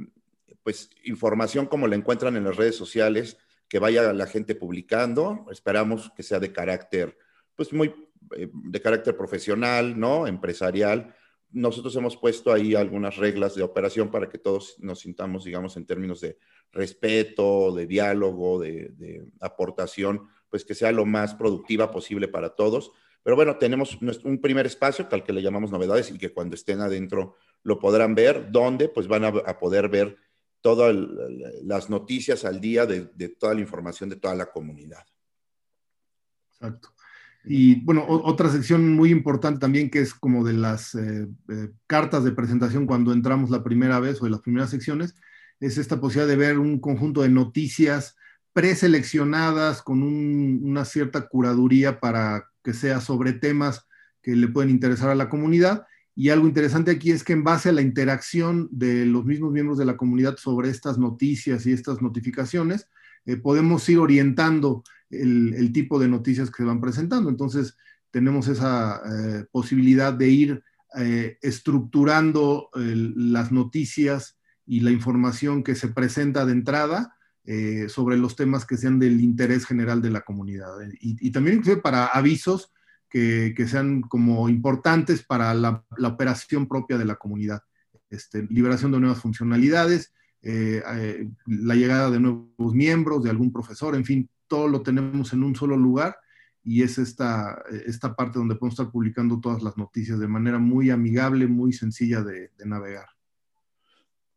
pues 0.62 0.90
información 1.04 1.66
como 1.66 1.87
la 1.87 1.96
encuentran 1.96 2.37
en 2.37 2.44
las 2.44 2.56
redes 2.56 2.76
sociales, 2.76 3.38
que 3.68 3.78
vaya 3.78 4.12
la 4.12 4.26
gente 4.26 4.54
publicando. 4.54 5.46
Esperamos 5.50 6.12
que 6.14 6.22
sea 6.22 6.38
de 6.38 6.52
carácter, 6.52 7.16
pues 7.56 7.72
muy 7.72 7.94
eh, 8.37 8.50
de 8.52 8.80
carácter 8.80 9.16
profesional, 9.16 9.98
¿no? 9.98 10.26
Empresarial. 10.26 11.14
Nosotros 11.50 11.96
hemos 11.96 12.18
puesto 12.18 12.52
ahí 12.52 12.74
algunas 12.74 13.16
reglas 13.16 13.54
de 13.54 13.62
operación 13.62 14.11
para 14.11 14.28
que 14.28 14.38
todos 14.38 14.76
nos 14.80 15.00
sintamos, 15.00 15.44
digamos, 15.44 15.78
en 15.78 15.87
términos 15.87 16.20
de 16.20 16.37
respeto, 16.72 17.74
de 17.74 17.87
diálogo, 17.87 18.61
de, 18.61 19.24
aportación, 19.40 20.28
pues 20.50 20.64
que 20.64 20.74
sea 20.74 20.92
lo 20.92 21.06
más 21.06 21.35
productiva 21.35 21.90
posible 21.90 22.28
para 22.28 22.50
todos. 22.50 22.92
Pero 23.22 23.37
bueno, 23.37 23.56
tenemos 23.56 23.98
un 24.24 24.40
primer 24.40 24.66
espacio 24.66 25.06
al 25.11 25.22
que 25.22 25.32
le 25.32 25.42
llamamos 25.42 25.70
novedades 25.70 26.11
y 26.11 26.18
que 26.18 26.32
cuando 26.32 26.56
estén 26.56 26.80
adentro 26.80 27.37
lo 27.62 27.78
podrán 27.78 28.14
ver, 28.14 28.50
donde 28.50 28.88
pues 28.88 29.06
van 29.06 29.24
a, 29.24 29.58
poder 29.58 29.88
ver 29.88 30.16
todas 30.61 30.94
las 31.62 31.88
noticias 31.88 32.44
al 32.44 32.61
día 32.61 32.87
de, 32.87 33.28
toda 33.38 33.54
la 33.54 33.61
información 33.61 34.11
de 34.11 34.16
toda 34.16 34.35
la 34.35 34.46
comunidad. 34.46 35.04
Exacto. 36.52 36.88
Y 37.44 37.80
bueno, 37.85 38.06
otra 38.08 38.48
sección 38.50 38.94
muy 38.94 39.11
importante 39.11 39.58
también 39.58 39.90
que 39.90 40.00
es 40.00 40.14
como 40.14 40.44
de 40.44 40.52
las 40.52 40.94
eh, 40.94 41.26
eh, 41.48 41.70
cartas 41.88 42.22
de 42.22 42.30
presentación 42.30 42.87
cuando 42.87 43.12
entramos 43.12 43.50
la 43.50 43.64
primera 43.64 43.98
vez 43.98 44.20
o 44.20 44.24
de 44.24 44.30
las 44.30 44.40
primeras 44.40 44.70
secciones, 44.70 45.16
es 45.58 45.76
esta 45.76 46.00
posibilidad 46.00 46.28
de 46.28 46.37
ver 46.37 46.58
un 46.58 46.78
conjunto 46.78 47.22
de 47.22 47.28
noticias 47.28 48.16
preseleccionadas 48.52 49.82
con 49.82 50.02
una 50.02 50.84
cierta 50.84 51.28
curaduría 51.28 52.00
para 52.00 52.50
que 52.62 52.74
sea 52.74 53.00
sobre 53.00 53.32
temas 53.32 53.86
que 54.22 54.36
le 54.36 54.48
pueden 54.48 54.70
interesar 54.70 55.10
a 55.10 55.14
la 55.14 55.28
comunidad. 55.28 55.86
Y 56.14 56.28
algo 56.28 56.46
interesante 56.46 56.90
aquí 56.90 57.10
es 57.10 57.24
que 57.24 57.32
en 57.32 57.44
base 57.44 57.70
a 57.70 57.72
la 57.72 57.80
interacción 57.80 58.68
de 58.70 59.06
los 59.06 59.24
mismos 59.24 59.52
miembros 59.52 59.78
de 59.78 59.86
la 59.86 59.96
comunidad 59.96 60.36
sobre 60.36 60.68
estas 60.68 60.98
noticias 60.98 61.66
y 61.66 61.72
estas 61.72 62.02
notificaciones, 62.02 62.88
eh, 63.24 63.36
podemos 63.36 63.88
ir 63.88 63.98
orientando 63.98 64.82
el, 65.08 65.72
tipo 65.72 65.98
de 65.98 66.08
noticias 66.08 66.50
que 66.50 66.58
se 66.58 66.64
van 66.64 66.80
presentando. 66.80 67.30
Entonces, 67.30 67.76
tenemos 68.10 68.48
esa 68.48 69.00
eh, 69.06 69.44
posibilidad 69.50 70.12
de 70.12 70.28
ir 70.28 70.62
eh, 70.98 71.38
estructurando 71.40 72.68
las 72.74 73.50
noticias 73.50 74.38
y 74.66 74.80
la 74.80 74.90
información 74.90 75.62
que 75.62 75.74
se 75.74 75.88
presenta 75.88 76.44
de 76.44 76.52
entrada 76.52 77.16
eh, 77.44 77.88
sobre 77.88 78.16
los 78.16 78.37
temas 78.37 78.64
que 78.64 78.76
sean 78.76 79.00
del 79.00 79.20
interés 79.20 79.66
general 79.66 80.00
de 80.00 80.11
la 80.11 80.20
comunidad. 80.20 80.74
Y, 81.00 81.31
también 81.33 81.61
para 81.83 82.07
avisos 82.07 82.72
que, 83.09 83.52
sean 83.66 84.02
como 84.02 84.48
importantes 84.48 85.24
para 85.24 85.52
la, 85.52 85.85
operación 86.05 86.68
propia 86.68 86.98
de 86.98 87.05
la 87.05 87.16
comunidad. 87.16 87.62
Este, 88.11 88.46
liberación 88.48 88.92
de 88.92 89.00
nuevas 89.00 89.20
funcionalidades, 89.20 90.12
eh, 90.42 90.83
eh, 90.94 91.28
la 91.46 91.74
llegada 91.74 92.11
de 92.11 92.20
nuevos 92.20 92.74
miembros, 92.74 93.24
de 93.24 93.31
algún 93.31 93.52
profesor, 93.52 93.96
en 93.96 94.05
fin, 94.05 94.31
todo 94.46 94.68
lo 94.68 94.83
tenemos 94.83 95.33
en 95.33 95.42
un 95.42 95.57
solo 95.57 95.76
lugar 95.76 96.16
y 96.62 96.83
es 96.83 96.98
esta, 96.98 97.61
esta 97.87 98.14
parte 98.14 98.38
donde 98.38 98.55
podemos 98.55 98.78
estar 98.78 98.92
publicando 98.92 99.40
todas 99.40 99.64
las 99.64 99.76
noticias 99.76 100.20
de 100.20 100.28
manera 100.28 100.59
muy 100.59 100.90
amigable, 100.90 101.48
muy 101.48 101.72
sencilla 101.72 102.22
de 102.22 102.50
navegar. 102.64 103.07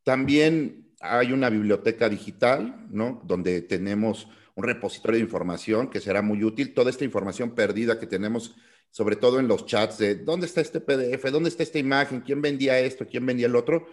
También 0.03 0.84
hay 0.99 1.31
una 1.31 1.49
biblioteca 1.49 2.09
digital, 2.09 2.87
¿no? 2.89 3.21
Donde 3.25 3.61
tenemos 3.61 4.27
un 4.55 4.63
repositorio 4.63 5.17
de 5.17 5.25
información 5.25 5.89
que 5.89 5.99
será 5.99 6.21
muy 6.21 6.43
útil. 6.43 6.73
Toda 6.73 6.89
esta 6.89 7.03
información 7.03 7.53
perdida 7.53 7.99
que 7.99 8.07
tenemos, 8.07 8.55
sobre 8.89 9.15
todo 9.15 9.39
en 9.39 9.47
los 9.47 9.65
chats 9.65 9.97
de 9.97 10.15
dónde 10.15 10.47
está 10.47 10.61
este 10.61 10.79
PDF, 10.79 11.29
dónde 11.31 11.49
está 11.49 11.63
esta 11.63 11.79
imagen, 11.79 12.21
quién 12.21 12.41
vendía 12.41 12.79
esto, 12.79 13.05
quién 13.07 13.25
vendía 13.25 13.47
el 13.47 13.55
otro. 13.55 13.87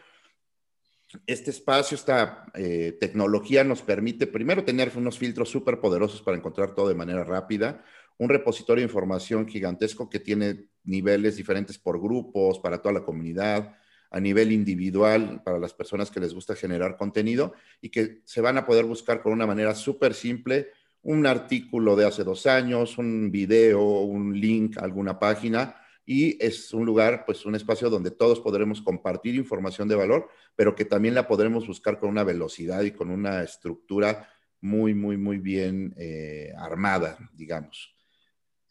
Este 1.26 1.50
espacio, 1.50 1.94
esta 1.94 2.46
eh, 2.54 2.96
tecnología 2.98 3.64
nos 3.64 3.82
permite 3.82 4.26
primero 4.26 4.64
tener 4.64 4.92
unos 4.96 5.18
filtros 5.18 5.50
súper 5.50 5.78
poderosos 5.78 6.22
para 6.22 6.36
encontrar 6.36 6.74
todo 6.74 6.88
de 6.88 6.94
manera 6.94 7.22
rápida, 7.22 7.84
un 8.16 8.30
repositorio 8.30 8.80
de 8.80 8.88
información 8.88 9.46
gigantesco 9.46 10.08
que 10.08 10.20
tiene 10.20 10.68
niveles 10.84 11.36
diferentes 11.36 11.76
por 11.76 12.00
grupos, 12.00 12.60
para 12.60 12.80
toda 12.80 12.94
la 12.94 13.04
comunidad, 13.04 13.76
a 14.12 14.20
nivel 14.20 14.52
individual 14.52 15.42
para 15.42 15.58
las 15.58 15.72
personas 15.72 16.10
que 16.10 16.20
les 16.20 16.34
gusta 16.34 16.54
generar 16.54 16.96
contenido 16.96 17.54
y 17.80 17.88
que 17.88 18.20
se 18.24 18.40
van 18.40 18.58
a 18.58 18.66
poder 18.66 18.84
buscar 18.84 19.22
con 19.22 19.32
una 19.32 19.46
manera 19.46 19.74
súper 19.74 20.14
simple 20.14 20.68
un 21.02 21.26
artículo 21.26 21.96
de 21.96 22.06
hace 22.06 22.22
dos 22.22 22.46
años, 22.46 22.98
un 22.98 23.30
video, 23.32 23.82
un 23.82 24.38
link 24.38 24.78
alguna 24.78 25.18
página 25.18 25.76
y 26.04 26.36
es 26.44 26.72
un 26.74 26.84
lugar, 26.84 27.24
pues 27.24 27.46
un 27.46 27.54
espacio 27.54 27.88
donde 27.88 28.10
todos 28.10 28.40
podremos 28.40 28.82
compartir 28.82 29.34
información 29.34 29.88
de 29.88 29.94
valor, 29.94 30.28
pero 30.54 30.74
que 30.74 30.84
también 30.84 31.14
la 31.14 31.26
podremos 31.26 31.66
buscar 31.66 31.98
con 31.98 32.10
una 32.10 32.22
velocidad 32.22 32.82
y 32.82 32.92
con 32.92 33.10
una 33.10 33.42
estructura 33.42 34.28
muy, 34.60 34.94
muy, 34.94 35.16
muy 35.16 35.38
bien 35.38 35.94
eh, 35.96 36.52
armada, 36.56 37.18
digamos 37.32 37.91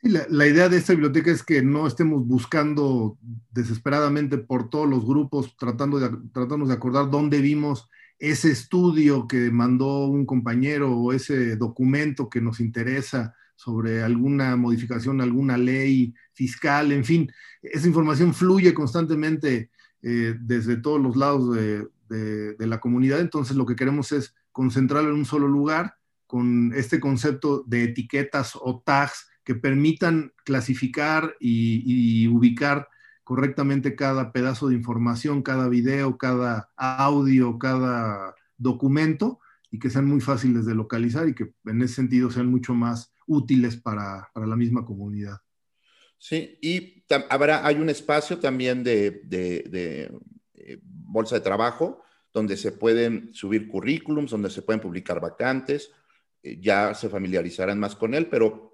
la, 0.02 0.48
idea 0.48 0.68
de 0.68 0.78
esta 0.78 0.94
biblioteca 0.94 1.32
es 1.32 1.44
que 1.44 1.62
no 1.62 1.86
estemos 1.86 2.26
buscando 2.26 3.18
desesperadamente 3.52 4.38
por 4.38 4.70
todos 4.70 4.90
los 4.90 5.06
grupos, 5.06 5.56
tratando 5.58 6.00
de, 6.00 6.10
tratando 6.34 6.66
de 6.66 6.74
acordar 6.74 7.10
dónde 7.10 7.40
vimos 7.40 7.88
ese 8.18 8.52
estudio 8.52 9.28
que 9.28 9.52
mandó 9.52 10.06
un 10.08 10.26
compañero 10.26 10.96
o 10.96 11.14
ese 11.14 11.56
documento 11.56 12.30
que 12.30 12.42
nos 12.42 12.60
interesa 12.60 13.36
sobre 13.56 14.02
alguna 14.02 14.56
modificación, 14.56 15.22
alguna 15.22 15.58
ley 15.58 16.14
fiscal, 16.34 16.92
en 16.92 17.06
fin, 17.06 17.32
esa 17.62 17.88
información 17.88 18.34
fluye 18.34 18.74
constantemente 18.74 19.70
eh, 20.02 20.36
desde 20.40 20.78
todos 20.78 21.00
los 21.00 21.16
lados 21.16 21.56
de, 21.56 21.88
de 22.10 22.68
la 22.68 22.80
comunidad, 22.80 23.20
entonces 23.20 23.56
lo 23.56 23.66
que 23.66 23.76
queremos 23.76 24.12
es 24.12 24.36
concentrarlo 24.52 25.12
en 25.12 25.18
un 25.18 25.26
solo 25.26 25.48
lugar 25.48 25.96
con 26.26 26.74
este 26.76 27.00
concepto 27.00 27.64
de 27.68 27.84
etiquetas 27.84 28.54
o 28.56 28.82
tags 28.84 29.31
que 29.52 29.60
permitan 29.60 30.32
clasificar 30.46 31.36
y, 31.38 32.26
ubicar 32.28 32.88
correctamente 33.26 33.98
cada 33.98 34.32
pedazo 34.32 34.70
de 34.70 34.76
información, 34.76 35.42
cada 35.42 35.68
video, 35.68 36.18
cada 36.18 36.70
audio, 36.78 37.60
cada 37.60 38.34
documento 38.58 39.42
y 39.70 39.78
que 39.78 39.90
sean 39.90 40.06
muy 40.06 40.22
fáciles 40.22 40.66
de 40.66 40.74
localizar 40.74 41.28
y 41.28 41.36
que 41.36 41.54
en 41.66 41.82
ese 41.82 41.96
sentido 41.96 42.32
sean 42.32 42.48
mucho 42.48 42.74
más 42.74 43.14
útiles 43.28 43.76
para, 43.76 44.30
la 44.34 44.56
misma 44.56 44.86
comunidad. 44.86 45.40
Sí, 46.18 46.58
y 46.62 47.04
habrá, 47.30 47.68
hay 47.68 47.76
un 47.76 47.90
espacio 47.90 48.40
también 48.40 48.86
de, 48.86 49.22
eh, 49.30 50.80
bolsa 50.82 51.36
de 51.36 51.42
trabajo 51.42 52.04
donde 52.34 52.56
se 52.56 52.72
pueden 52.72 53.34
subir 53.34 53.68
currículums, 53.68 54.32
donde 54.32 54.50
se 54.50 54.62
pueden 54.62 54.80
publicar 54.80 55.20
vacantes, 55.20 55.92
eh, 56.42 56.58
ya 56.62 56.94
se 56.94 57.10
familiarizarán 57.10 57.78
más 57.80 57.98
con 57.98 58.14
él, 58.14 58.28
pero 58.28 58.71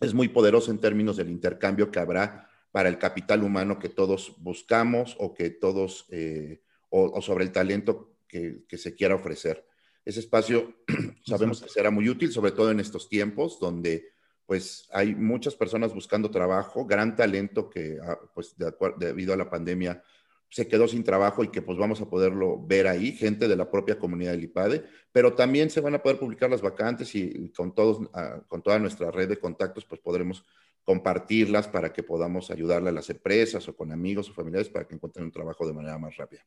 es 0.00 0.14
muy 0.14 0.28
poderoso 0.28 0.70
en 0.70 0.78
términos 0.78 1.16
del 1.16 1.30
intercambio 1.30 1.90
que 1.90 1.98
habrá 2.00 2.48
para 2.72 2.88
el 2.88 2.98
capital 2.98 3.42
humano 3.42 3.78
que 3.78 3.88
todos 3.88 4.34
buscamos 4.38 5.16
o 5.18 5.34
que 5.34 5.50
todos, 5.50 6.06
eh, 6.10 6.62
o, 6.88 7.20
sobre 7.20 7.44
el 7.44 7.52
talento 7.52 8.16
que, 8.26 8.64
se 8.76 8.94
quiera 8.94 9.14
ofrecer. 9.14 9.66
Ese 10.04 10.20
espacio 10.20 10.74
sabemos 11.26 11.60
que 11.60 11.68
será 11.68 11.90
muy 11.90 12.08
útil, 12.08 12.32
sobre 12.32 12.52
todo 12.52 12.70
en 12.70 12.80
estos 12.80 13.08
tiempos 13.08 13.58
donde 13.60 14.08
pues 14.46 14.88
hay 14.92 15.14
muchas 15.14 15.54
personas 15.54 15.94
buscando 15.94 16.30
trabajo, 16.30 16.84
gran 16.84 17.14
talento 17.14 17.70
que 17.70 17.98
ah, 18.02 18.18
pues 18.34 18.56
debido 18.98 19.32
a 19.32 19.36
la 19.36 19.48
pandemia 19.48 20.02
se 20.50 20.66
quedó 20.66 20.88
sin 20.88 21.04
trabajo 21.04 21.44
y 21.44 21.48
que 21.48 21.62
pues 21.62 21.78
vamos 21.78 22.00
a 22.00 22.10
poderlo 22.10 22.60
ver 22.66 22.88
ahí, 22.88 23.12
gente 23.12 23.46
de 23.46 23.56
la 23.56 23.70
propia 23.70 23.98
comunidad 23.98 24.32
del 24.32 24.44
IPADE, 24.44 24.84
pero 25.12 25.34
también 25.34 25.70
se 25.70 25.80
van 25.80 25.94
a 25.94 26.02
poder 26.02 26.18
publicar 26.18 26.50
las 26.50 26.60
vacantes 26.60 27.14
y 27.14 27.52
con, 27.52 27.74
todos, 27.74 28.08
ah, 28.14 28.42
con 28.48 28.60
toda 28.60 28.78
nuestra 28.78 29.10
red 29.10 29.28
de 29.28 29.38
contactos 29.38 29.84
pues 29.84 30.00
podremos 30.00 30.44
compartirlas 30.82 31.68
para 31.68 31.92
que 31.92 32.02
podamos 32.02 32.50
ayudarle 32.50 32.88
a 32.88 32.92
las 32.92 33.08
empresas 33.10 33.68
o 33.68 33.76
con 33.76 33.92
amigos 33.92 34.28
o 34.28 34.34
familiares 34.34 34.68
para 34.68 34.86
que 34.86 34.94
encuentren 34.94 35.26
un 35.26 35.32
trabajo 35.32 35.64
de 35.66 35.72
manera 35.72 35.98
más 35.98 36.16
rápida. 36.16 36.44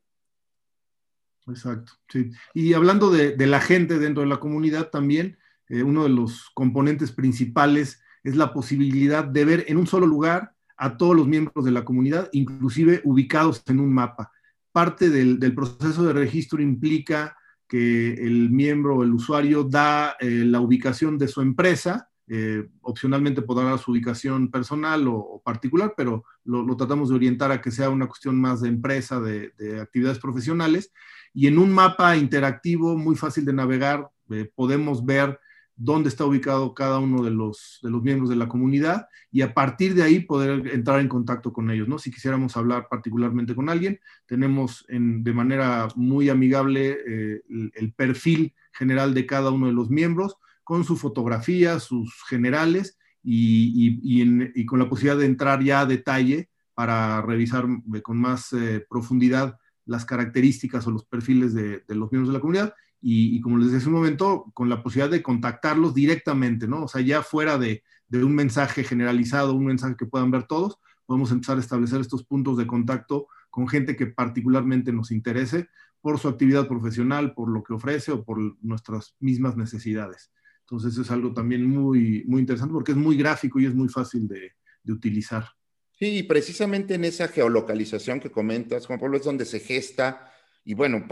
Exacto, 1.47 1.93
sí. 2.09 2.31
Y 2.53 2.73
hablando 2.73 3.09
de, 3.09 3.35
la 3.47 3.61
gente 3.61 3.99
dentro 3.99 4.23
de 4.23 4.29
la 4.29 4.39
comunidad 4.39 4.89
también, 4.89 5.37
eh, 5.69 5.83
uno 5.83 6.03
de 6.03 6.09
los 6.09 6.49
componentes 6.53 7.11
principales 7.11 8.01
es 8.23 8.35
la 8.35 8.53
posibilidad 8.53 9.23
de 9.23 9.45
ver 9.45 9.65
en 9.67 9.77
un 9.77 9.87
solo 9.87 10.07
lugar 10.07 10.52
a 10.77 10.97
todos 10.97 11.15
los 11.15 11.27
miembros 11.27 11.65
de 11.65 11.71
la 11.71 11.85
comunidad, 11.85 12.29
inclusive 12.31 13.01
ubicados 13.03 13.63
en 13.67 13.79
un 13.79 13.93
mapa. 13.93 14.31
Parte 14.71 15.09
del, 15.09 15.37
proceso 15.53 16.03
de 16.03 16.13
registro 16.13 16.61
implica 16.61 17.37
que 17.67 18.13
el 18.13 18.49
miembro 18.49 18.97
o 18.97 19.03
el 19.03 19.13
usuario 19.13 19.63
da 19.63 20.15
eh, 20.19 20.43
la 20.45 20.59
ubicación 20.59 21.17
de 21.17 21.27
su 21.27 21.41
empresa, 21.41 22.09
eh, 22.27 22.69
opcionalmente 22.81 23.41
podrá 23.41 23.65
dar 23.65 23.79
su 23.79 23.91
ubicación 23.91 24.49
personal 24.49 25.07
o, 25.07 25.41
particular, 25.43 25.93
pero 25.95 26.23
lo, 26.45 26.75
tratamos 26.77 27.09
de 27.09 27.15
orientar 27.15 27.51
a 27.51 27.61
que 27.61 27.69
sea 27.69 27.89
una 27.89 28.07
cuestión 28.07 28.39
más 28.39 28.61
de 28.61 28.69
empresa, 28.69 29.19
de, 29.19 29.51
actividades 29.81 30.19
profesionales. 30.19 30.91
Y 31.33 31.47
en 31.47 31.57
un 31.57 31.71
mapa 31.71 32.15
interactivo 32.15 32.97
muy 32.97 33.15
fácil 33.15 33.45
de 33.45 33.53
navegar, 33.53 34.09
eh, 34.29 34.49
podemos 34.55 35.05
ver 35.05 35.39
dónde 35.75 36.09
está 36.09 36.25
ubicado 36.25 36.73
cada 36.73 36.99
uno 36.99 37.23
de 37.23 37.31
los, 37.31 37.79
de 37.81 37.89
los 37.89 38.03
miembros 38.03 38.29
de 38.29 38.35
la 38.35 38.47
comunidad 38.47 39.07
y 39.31 39.41
a 39.41 39.53
partir 39.53 39.95
de 39.95 40.03
ahí 40.03 40.19
poder 40.19 40.67
entrar 40.67 40.99
en 40.99 41.07
contacto 41.07 41.51
con 41.51 41.71
ellos, 41.71 41.87
¿no? 41.87 41.97
Si 41.97 42.11
quisiéramos 42.11 42.55
hablar 42.55 42.87
particularmente 42.89 43.55
con 43.55 43.69
alguien, 43.69 43.99
tenemos 44.27 44.85
de 44.87 45.33
manera 45.33 45.87
muy 45.95 46.29
amigable 46.29 46.97
eh, 47.07 47.41
el, 47.73 47.93
perfil 47.93 48.53
general 48.71 49.13
de 49.13 49.25
cada 49.25 49.51
uno 49.51 49.67
de 49.67 49.73
los 49.73 49.89
miembros 49.89 50.37
con 50.63 50.83
su 50.83 50.95
fotografía, 50.95 51.79
sus 51.79 52.13
generales 52.29 52.97
y, 53.23 54.65
con 54.65 54.79
la 54.79 54.89
posibilidad 54.89 55.17
de 55.17 55.25
entrar 55.25 55.63
ya 55.63 55.81
a 55.81 55.85
detalle 55.85 56.49
para 56.73 57.21
revisar 57.21 57.65
con 58.03 58.17
más 58.17 58.53
eh, 58.53 58.85
profundidad 58.89 59.57
las 59.85 60.05
características 60.05 60.87
o 60.87 60.91
los 60.91 61.05
perfiles 61.05 61.53
de 61.53 61.83
los 61.89 62.11
miembros 62.11 62.27
de 62.29 62.33
la 62.33 62.39
comunidad 62.39 62.73
y, 63.05 63.41
como 63.41 63.57
les 63.57 63.67
decía 63.67 63.79
hace 63.79 63.87
un 63.89 63.95
momento, 63.95 64.49
con 64.53 64.69
la 64.69 64.81
posibilidad 64.81 65.11
de 65.11 65.21
contactarlos 65.21 65.93
directamente, 65.93 66.69
¿no? 66.69 66.85
O 66.85 66.87
sea, 66.87 67.01
ya 67.01 67.21
fuera 67.21 67.57
de, 67.57 67.83
de, 68.07 68.23
un 68.23 68.33
mensaje 68.33 68.85
generalizado, 68.85 69.53
un 69.53 69.65
mensaje 69.65 69.97
que 69.97 70.05
puedan 70.05 70.31
ver 70.31 70.43
todos, 70.43 70.79
podemos 71.05 71.29
empezar 71.31 71.57
a 71.57 71.59
establecer 71.59 71.99
estos 71.99 72.23
puntos 72.23 72.57
de 72.57 72.65
contacto 72.65 73.27
con 73.49 73.67
gente 73.67 73.97
que 73.97 74.07
particularmente 74.07 74.93
nos 74.93 75.11
interese 75.11 75.67
por 75.99 76.17
su 76.17 76.29
actividad 76.29 76.65
profesional, 76.65 77.33
por 77.33 77.49
lo 77.49 77.61
que 77.61 77.73
ofrece 77.73 78.13
o 78.13 78.23
por 78.23 78.39
nuestras 78.63 79.15
mismas 79.19 79.57
necesidades. 79.57 80.31
Entonces 80.61 80.97
es 80.97 81.11
algo 81.11 81.33
también 81.33 81.67
muy, 81.67 82.23
muy 82.25 82.39
interesante 82.39 82.73
porque 82.73 82.93
es 82.93 82.97
muy 82.97 83.17
gráfico 83.17 83.59
y 83.59 83.65
es 83.65 83.75
muy 83.75 83.89
fácil 83.89 84.29
de, 84.29 84.53
de 84.81 84.93
utilizar. 84.93 85.45
Sí, 85.91 86.23
precisamente 86.23 86.95
en 86.95 87.03
esa 87.03 87.27
geolocalización 87.27 88.21
que 88.21 88.31
comentas, 88.31 88.87
Juan 88.87 88.99
Pablo, 88.99 89.17
es 89.17 89.25
donde 89.25 89.43
se 89.43 89.59
gesta, 89.59 90.31
y 90.65 90.73
bueno, 90.73 91.05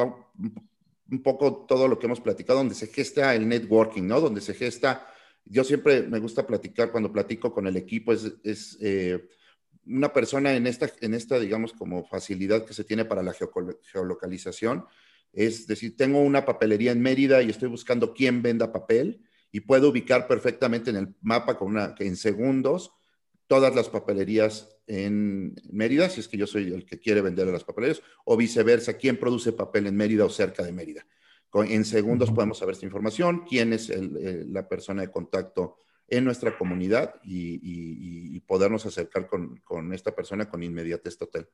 un 1.11 1.21
poco 1.21 1.65
todo 1.67 1.87
lo 1.87 1.99
que 1.99 2.05
hemos 2.05 2.21
platicado, 2.21 2.59
donde 2.59 2.75
se 2.75 2.87
gesta 2.87 3.35
el 3.35 3.47
networking, 3.47 4.03
¿no? 4.03 4.21
Donde 4.21 4.41
se 4.41 4.53
gesta, 4.53 5.07
yo 5.45 5.63
siempre 5.63 6.03
me 6.03 6.19
gusta 6.19 6.47
platicar 6.47 6.91
cuando 6.91 7.11
platico 7.11 7.53
con 7.53 7.67
el 7.67 7.75
equipo, 7.75 8.13
es, 8.13 8.33
es 8.43 8.77
eh, 8.81 9.27
una 9.85 10.13
persona 10.13 10.53
en 10.53 10.67
esta, 10.67 10.89
en 11.01 11.13
esta, 11.13 11.37
digamos, 11.39 11.73
como 11.73 12.05
facilidad 12.05 12.65
que 12.65 12.73
se 12.73 12.85
tiene 12.85 13.05
para 13.05 13.23
la 13.23 13.33
geolocalización, 13.91 14.85
es 15.33 15.67
decir, 15.67 15.95
tengo 15.95 16.21
una 16.21 16.45
papelería 16.45 16.91
en 16.91 17.01
Mérida 17.01 17.41
y 17.41 17.49
estoy 17.49 17.69
buscando 17.69 18.13
quién 18.13 18.41
venda 18.41 18.71
papel 18.71 19.21
y 19.51 19.61
puedo 19.61 19.89
ubicar 19.89 20.27
perfectamente 20.27 20.89
en 20.89 20.97
el 20.97 21.15
mapa 21.21 21.57
con 21.57 21.69
una, 21.69 21.95
en 21.99 22.15
segundos 22.15 22.91
todas 23.47 23.75
las 23.75 23.89
papelerías 23.89 24.77
en 24.91 25.55
Mérida, 25.71 26.09
si 26.09 26.19
es 26.19 26.27
que 26.27 26.37
yo 26.37 26.45
soy 26.45 26.73
el 26.73 26.85
que 26.85 26.99
quiere 26.99 27.21
vender 27.21 27.47
a 27.47 27.51
las 27.51 27.63
papelerías, 27.63 28.01
o 28.25 28.35
viceversa, 28.35 28.97
quién 28.97 29.17
produce 29.17 29.53
papel 29.53 29.87
en 29.87 29.95
Mérida 29.95 30.25
o 30.25 30.29
cerca 30.29 30.63
de 30.63 30.73
Mérida. 30.73 31.05
En 31.53 31.85
segundos 31.85 32.29
podemos 32.31 32.57
saber 32.57 32.73
esta 32.73 32.85
información, 32.85 33.45
quién 33.47 33.71
es 33.71 33.89
la 33.89 34.67
persona 34.67 35.01
de 35.01 35.11
contacto 35.11 35.77
en 36.09 36.25
nuestra 36.25 36.57
comunidad 36.57 37.15
y, 37.23 38.37
podernos 38.41 38.85
acercar 38.85 39.27
con, 39.27 39.93
esta 39.93 40.13
persona 40.13 40.49
con 40.49 40.61
inmediatez 40.61 41.17
total. 41.17 41.47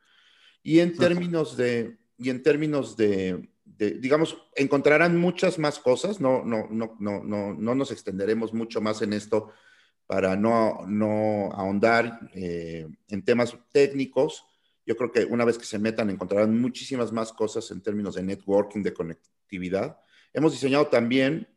Y 0.64 0.80
en 0.80 0.96
términos 0.98 1.56
de, 1.58 1.98
y 2.18 2.32
en 2.32 2.42
términos 2.42 2.98
de, 2.98 3.50
digamos, 3.66 4.36
encontrarán 4.56 5.16
muchas 5.16 5.60
más 5.60 5.78
cosas, 5.78 6.20
no, 6.20 6.44
no, 6.44 6.68
no, 6.72 6.98
no, 7.00 7.24
no, 7.24 7.54
no 7.54 7.76
nos 7.76 7.92
extenderemos 7.92 8.52
mucho 8.52 8.82
más 8.82 9.04
en 9.04 9.14
esto 9.14 9.52
para 10.08 10.38
no, 10.38 10.86
no 10.88 11.52
ahondar 11.52 12.30
eh, 12.34 12.88
en 13.10 13.24
temas 13.24 13.56
técnicos. 13.72 14.46
Yo 14.86 14.96
creo 14.96 15.12
que 15.12 15.26
una 15.26 15.44
vez 15.44 15.58
que 15.58 15.66
se 15.66 15.78
metan 15.78 16.10
encontrarán 16.10 16.60
muchísimas 16.60 17.12
más 17.12 17.34
cosas 17.34 17.70
en 17.72 17.82
términos 17.82 18.16
de 18.16 18.24
networking, 18.24 18.82
de 18.82 18.94
conectividad. 18.94 20.00
Hemos 20.34 20.54
diseñado 20.54 20.88
también 20.88 21.48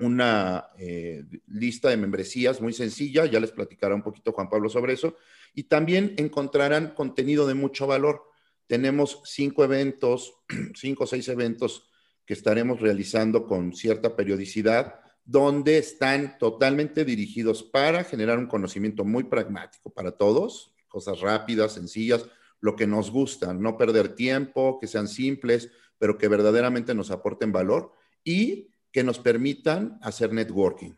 una 0.00 0.68
eh, 0.78 1.24
lista 1.46 1.88
de 1.88 1.96
membresías 1.96 2.60
muy 2.60 2.74
sencilla, 2.74 3.24
ya 3.24 3.40
les 3.40 3.50
platicará 3.50 3.94
un 3.94 4.02
poquito 4.02 4.32
Juan 4.32 4.50
Pablo 4.50 4.68
sobre 4.68 4.92
eso, 4.92 5.16
y 5.54 5.64
también 5.64 6.14
encontrarán 6.18 6.94
contenido 6.94 7.46
de 7.46 7.54
mucho 7.54 7.86
valor. 7.86 8.22
Tenemos 8.66 9.22
cinco 9.24 9.64
eventos, 9.64 10.34
cinco 10.74 11.04
o 11.04 11.06
seis 11.06 11.26
eventos 11.28 11.88
que 12.26 12.34
estaremos 12.34 12.80
realizando 12.80 13.46
con 13.46 13.72
cierta 13.72 14.14
periodicidad 14.14 15.00
donde 15.28 15.76
están 15.76 16.38
totalmente 16.38 17.04
dirigidos 17.04 17.62
para 17.62 18.02
generar 18.02 18.38
un 18.38 18.46
conocimiento 18.46 19.04
muy 19.04 19.24
pragmático 19.24 19.90
para 19.90 20.12
todos, 20.12 20.72
cosas 20.88 21.20
rápidas, 21.20 21.72
sencillas, 21.72 22.24
lo 22.60 22.76
que 22.76 22.86
nos 22.86 23.10
gusta, 23.10 23.52
no 23.52 23.76
perder 23.76 24.14
tiempo, 24.14 24.78
que 24.80 24.86
sean 24.86 25.06
simples, 25.06 25.70
pero 25.98 26.16
que 26.16 26.28
verdaderamente 26.28 26.94
nos 26.94 27.10
aporten 27.10 27.52
valor 27.52 27.92
y 28.24 28.70
que 28.90 29.04
nos 29.04 29.18
permitan 29.18 29.98
hacer 30.00 30.32
networking. 30.32 30.92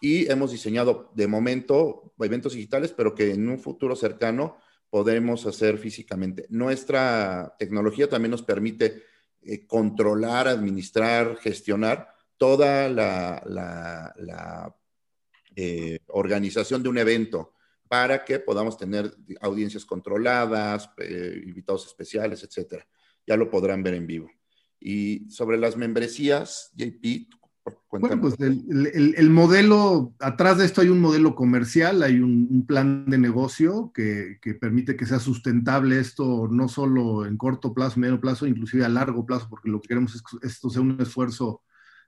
Y 0.00 0.30
hemos 0.30 0.52
diseñado 0.52 1.10
de 1.16 1.26
momento 1.26 2.14
eventos 2.20 2.54
digitales, 2.54 2.92
pero 2.96 3.16
que 3.16 3.32
en 3.32 3.48
un 3.48 3.58
futuro 3.58 3.96
cercano 3.96 4.58
podremos 4.90 5.44
hacer 5.44 5.76
físicamente. 5.76 6.46
Nuestra 6.50 7.56
tecnología 7.58 8.08
también 8.08 8.30
nos 8.30 8.42
permite 8.42 9.02
eh, 9.42 9.66
controlar, 9.66 10.46
administrar, 10.46 11.36
gestionar 11.38 12.12
toda 12.42 12.88
la, 12.88 14.74
eh, 15.54 16.00
organización 16.08 16.82
de 16.82 16.88
un 16.88 16.98
evento 16.98 17.54
para 17.86 18.24
que 18.24 18.40
podamos 18.40 18.76
tener 18.76 19.14
audiencias 19.40 19.84
controladas, 19.84 20.90
eh, 20.98 21.40
invitados 21.46 21.86
especiales, 21.86 22.42
etcétera. 22.42 22.84
Ya 23.24 23.36
lo 23.36 23.48
podrán 23.48 23.84
ver 23.84 23.94
en 23.94 24.08
vivo. 24.08 24.28
Y 24.80 25.30
sobre 25.30 25.56
las 25.56 25.76
membresías, 25.76 26.72
JP, 26.74 27.28
bueno, 27.92 28.20
pues 28.20 28.34
el, 28.40 29.30
modelo, 29.30 30.12
atrás 30.18 30.58
de 30.58 30.64
esto 30.64 30.80
hay 30.80 30.88
un 30.88 31.00
modelo 31.00 31.36
comercial, 31.36 32.02
hay 32.02 32.18
un, 32.18 32.64
plan 32.66 33.04
de 33.06 33.18
negocio 33.18 33.92
que, 33.94 34.40
que, 34.42 34.54
permite 34.54 34.96
que 34.96 35.06
sea 35.06 35.20
sustentable 35.20 36.00
esto 36.00 36.48
no 36.50 36.66
solo 36.66 37.24
en 37.24 37.36
corto 37.36 37.72
plazo, 37.72 38.00
medio 38.00 38.20
plazo, 38.20 38.48
inclusive 38.48 38.84
a 38.84 38.88
largo 38.88 39.24
plazo, 39.24 39.46
porque 39.48 39.70
lo 39.70 39.80
que 39.80 39.86
queremos 39.86 40.16
es 40.16 40.22
que 40.22 40.44
esto 40.44 40.70
sea 40.70 40.82
un 40.82 41.00
esfuerzo 41.00 41.62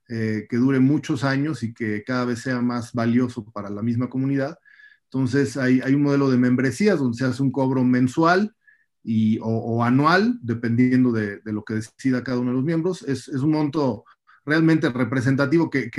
eh, 0.09 0.47
que 0.51 0.59
dure 0.59 0.81
muchos 0.81 1.25
años 1.25 1.63
y 1.63 1.73
que 1.73 2.05
cada 2.05 2.27
vez 2.27 2.41
sea 2.41 2.61
más 2.61 2.93
valioso 2.93 3.43
para 3.45 3.71
la 3.71 3.83
misma 3.83 4.11
comunidad. 4.11 4.59
Entonces 5.05 5.57
hay, 5.57 5.81
un 5.95 6.03
modelo 6.03 6.31
de 6.31 6.37
membresías 6.37 6.99
donde 6.99 7.17
se 7.17 7.25
hace 7.25 7.43
un 7.43 7.51
cobro 7.51 7.85
mensual 7.85 8.55
y, 9.03 9.39
o, 9.41 9.83
anual, 9.83 10.39
dependiendo 10.43 11.13
de, 11.13 11.41
lo 11.45 11.65
que 11.65 11.75
decida 11.75 12.23
cada 12.23 12.39
uno 12.39 12.51
de 12.51 12.57
los 12.57 12.65
miembros. 12.65 13.03
Es, 13.03 13.29
un 13.29 13.53
monto 13.53 14.05
realmente 14.45 14.91
representativo 14.91 15.71
que, 15.71 15.91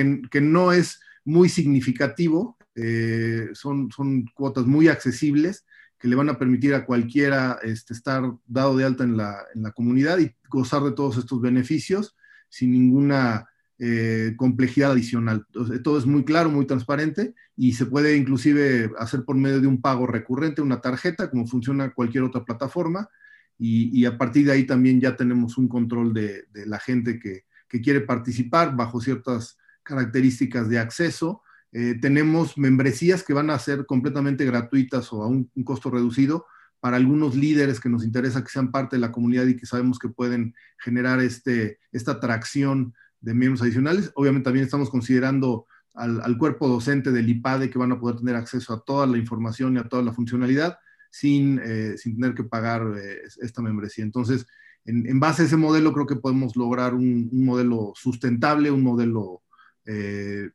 no 0.42 0.72
es 0.72 1.00
muy 1.24 1.50
significativo, 1.50 2.58
eh, 2.76 3.50
son, 3.54 3.90
son 3.92 4.26
cuotas 4.36 4.66
muy 4.66 4.88
accesibles 4.88 5.66
que 5.98 6.08
le 6.08 6.16
van 6.16 6.30
a 6.30 6.38
permitir 6.38 6.76
a 6.76 6.86
cualquiera 6.86 7.58
este, 7.64 7.94
estar 7.94 8.22
dado 8.46 8.78
de 8.78 8.84
alta 8.84 9.04
en 9.04 9.18
la, 9.18 9.46
en 9.56 9.64
la 9.64 9.72
comunidad 9.72 10.20
y 10.20 10.36
gozar 10.50 10.84
de 10.84 10.92
todos 10.92 11.18
estos 11.18 11.42
beneficios 11.42 12.16
sin 12.50 12.72
ninguna 12.72 13.48
eh, 13.78 14.36
complejidad 14.38 14.92
adicional. 14.92 15.46
todo 15.84 15.98
es 15.98 16.06
muy 16.06 16.24
claro, 16.24 16.50
muy 16.50 16.66
transparente 16.66 17.36
y 17.58 17.74
se 17.74 17.86
puede 17.86 18.16
inclusive 18.16 18.90
hacer 18.98 19.26
por 19.26 19.36
medio 19.36 19.60
de 19.60 19.68
un 19.68 19.82
pago 19.82 20.08
recurrente, 20.08 20.62
una 20.62 20.80
tarjeta, 20.80 21.30
como 21.30 21.46
funciona 21.46 21.94
cualquier 21.94 22.24
otra 22.24 22.46
plataforma. 22.46 23.10
Y, 23.58 24.04
a 24.06 24.18
partir 24.18 24.46
de 24.46 24.52
ahí 24.52 24.66
también 24.66 25.00
ya 25.00 25.16
tenemos 25.16 25.58
un 25.58 25.70
control 25.70 26.14
de, 26.14 26.46
la 26.66 26.80
gente 26.80 27.20
que, 27.20 27.44
quiere 27.84 28.00
participar 28.00 28.74
bajo 28.74 29.02
ciertas 29.02 29.58
características 29.84 30.70
de 30.70 30.80
acceso. 30.80 31.42
Eh, 31.74 31.96
tenemos 32.00 32.58
membresías 32.58 33.22
que 33.22 33.34
van 33.34 33.50
a 33.50 33.60
ser 33.60 33.86
completamente 33.86 34.46
gratuitas 34.46 35.12
o 35.12 35.22
a 35.22 35.28
un, 35.28 35.52
un 35.54 35.64
costo 35.66 35.90
reducido 35.90 36.46
para 36.80 36.96
algunos 36.96 37.36
líderes 37.36 37.82
que 37.82 37.90
nos 37.90 38.06
interesa 38.06 38.42
que 38.44 38.50
sean 38.50 38.72
parte 38.72 38.96
de 38.96 39.02
la 39.02 39.12
comunidad 39.12 39.46
y 39.48 39.58
que 39.58 39.66
sabemos 39.66 40.00
que 40.00 40.08
pueden 40.08 40.54
generar 40.78 41.20
este, 41.20 41.80
esta 41.92 42.14
atracción 42.14 42.94
de 43.22 43.34
miembros 43.34 43.62
adicionales. 43.62 44.12
Obviamente 44.16 44.46
también 44.46 44.66
estamos 44.66 44.90
considerando 44.90 45.68
al, 45.94 46.38
cuerpo 46.38 46.68
docente 46.68 47.12
del 47.12 47.30
IPADE 47.30 47.70
que 47.70 47.80
van 47.80 47.92
a 47.92 48.00
poder 48.00 48.18
tener 48.18 48.36
acceso 48.36 48.74
a 48.74 48.84
toda 48.84 49.08
la 49.08 49.18
información 49.18 49.76
y 49.76 49.80
a 49.80 49.88
toda 49.88 50.04
la 50.04 50.14
funcionalidad 50.14 50.78
sin, 51.10 51.60
eh, 51.64 51.98
sin 51.98 52.20
tener 52.20 52.36
que 52.36 52.44
pagar 52.44 52.84
eh, 52.98 53.22
esta 53.42 53.62
membresía. 53.62 54.04
Entonces, 54.04 54.46
en, 54.84 55.20
base 55.20 55.44
a 55.44 55.46
ese 55.46 55.58
modelo 55.58 55.94
creo 55.94 56.06
que 56.06 56.18
podemos 56.18 56.56
lograr 56.56 56.94
un, 56.94 57.30
modelo 57.32 57.94
sustentable, 57.96 58.70
un 58.70 58.84
modelo 58.84 59.42
eh, 59.86 60.50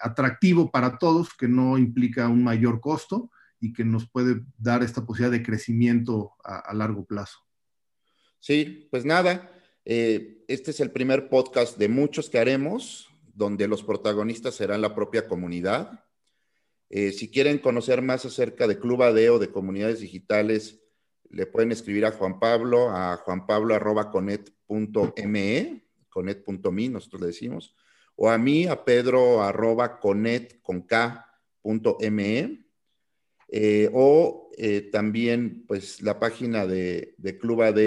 atractivo 0.00 0.70
para 0.70 0.98
todos, 0.98 1.34
que 1.34 1.48
no 1.48 1.78
implica 1.78 2.28
un 2.28 2.44
mayor 2.44 2.80
costo 2.80 3.30
y 3.58 3.72
que 3.72 3.84
nos 3.84 4.08
puede 4.08 4.42
dar 4.58 4.82
esta 4.82 5.04
posibilidad 5.04 5.32
de 5.32 5.42
crecimiento 5.42 6.32
a 6.44 6.72
largo 6.74 7.04
plazo. 7.04 7.38
Sí, 8.42 8.88
pues 8.90 9.04
nada, 9.04 9.48
eh, 9.84 10.44
este 10.46 10.70
es 10.70 10.78
el 10.80 10.92
primer 10.92 11.28
podcast 11.28 11.76
de 11.76 11.88
muchos 11.88 12.30
que 12.30 12.38
haremos, 12.38 13.10
donde 13.34 13.66
los 13.66 13.82
protagonistas 13.82 14.54
serán 14.54 14.80
la 14.80 14.94
propia 14.94 15.26
comunidad. 15.26 16.04
Eh, 16.88 17.10
si 17.12 17.28
quieren 17.30 17.58
conocer 17.58 18.00
más 18.02 18.24
acerca 18.24 18.68
de 18.68 18.78
Club 18.78 19.02
ADEO, 19.02 19.38
de 19.38 19.50
comunidades 19.50 20.00
digitales, 20.00 20.80
le 21.30 21.46
pueden 21.46 21.72
escribir 21.72 22.04
a 22.04 22.12
Juan 22.12 22.38
Pablo, 22.38 22.90
a 22.90 23.16
juanpablo.conet.me, 23.16 25.84
conet.me, 26.10 26.88
nosotros 26.90 27.22
le 27.22 27.28
decimos, 27.28 27.74
o 28.14 28.28
a 28.30 28.38
mí, 28.38 28.66
a 28.66 28.84
pedro 28.84 29.42
arroba 29.42 29.98
con 29.98 30.26
eh, 33.54 33.90
o 33.92 34.50
también 34.92 35.66
pues 35.66 36.00
la 36.02 36.20
página 36.20 36.66
de, 36.66 37.14
de 37.16 37.38
Club 37.38 37.62
AD 37.62 37.78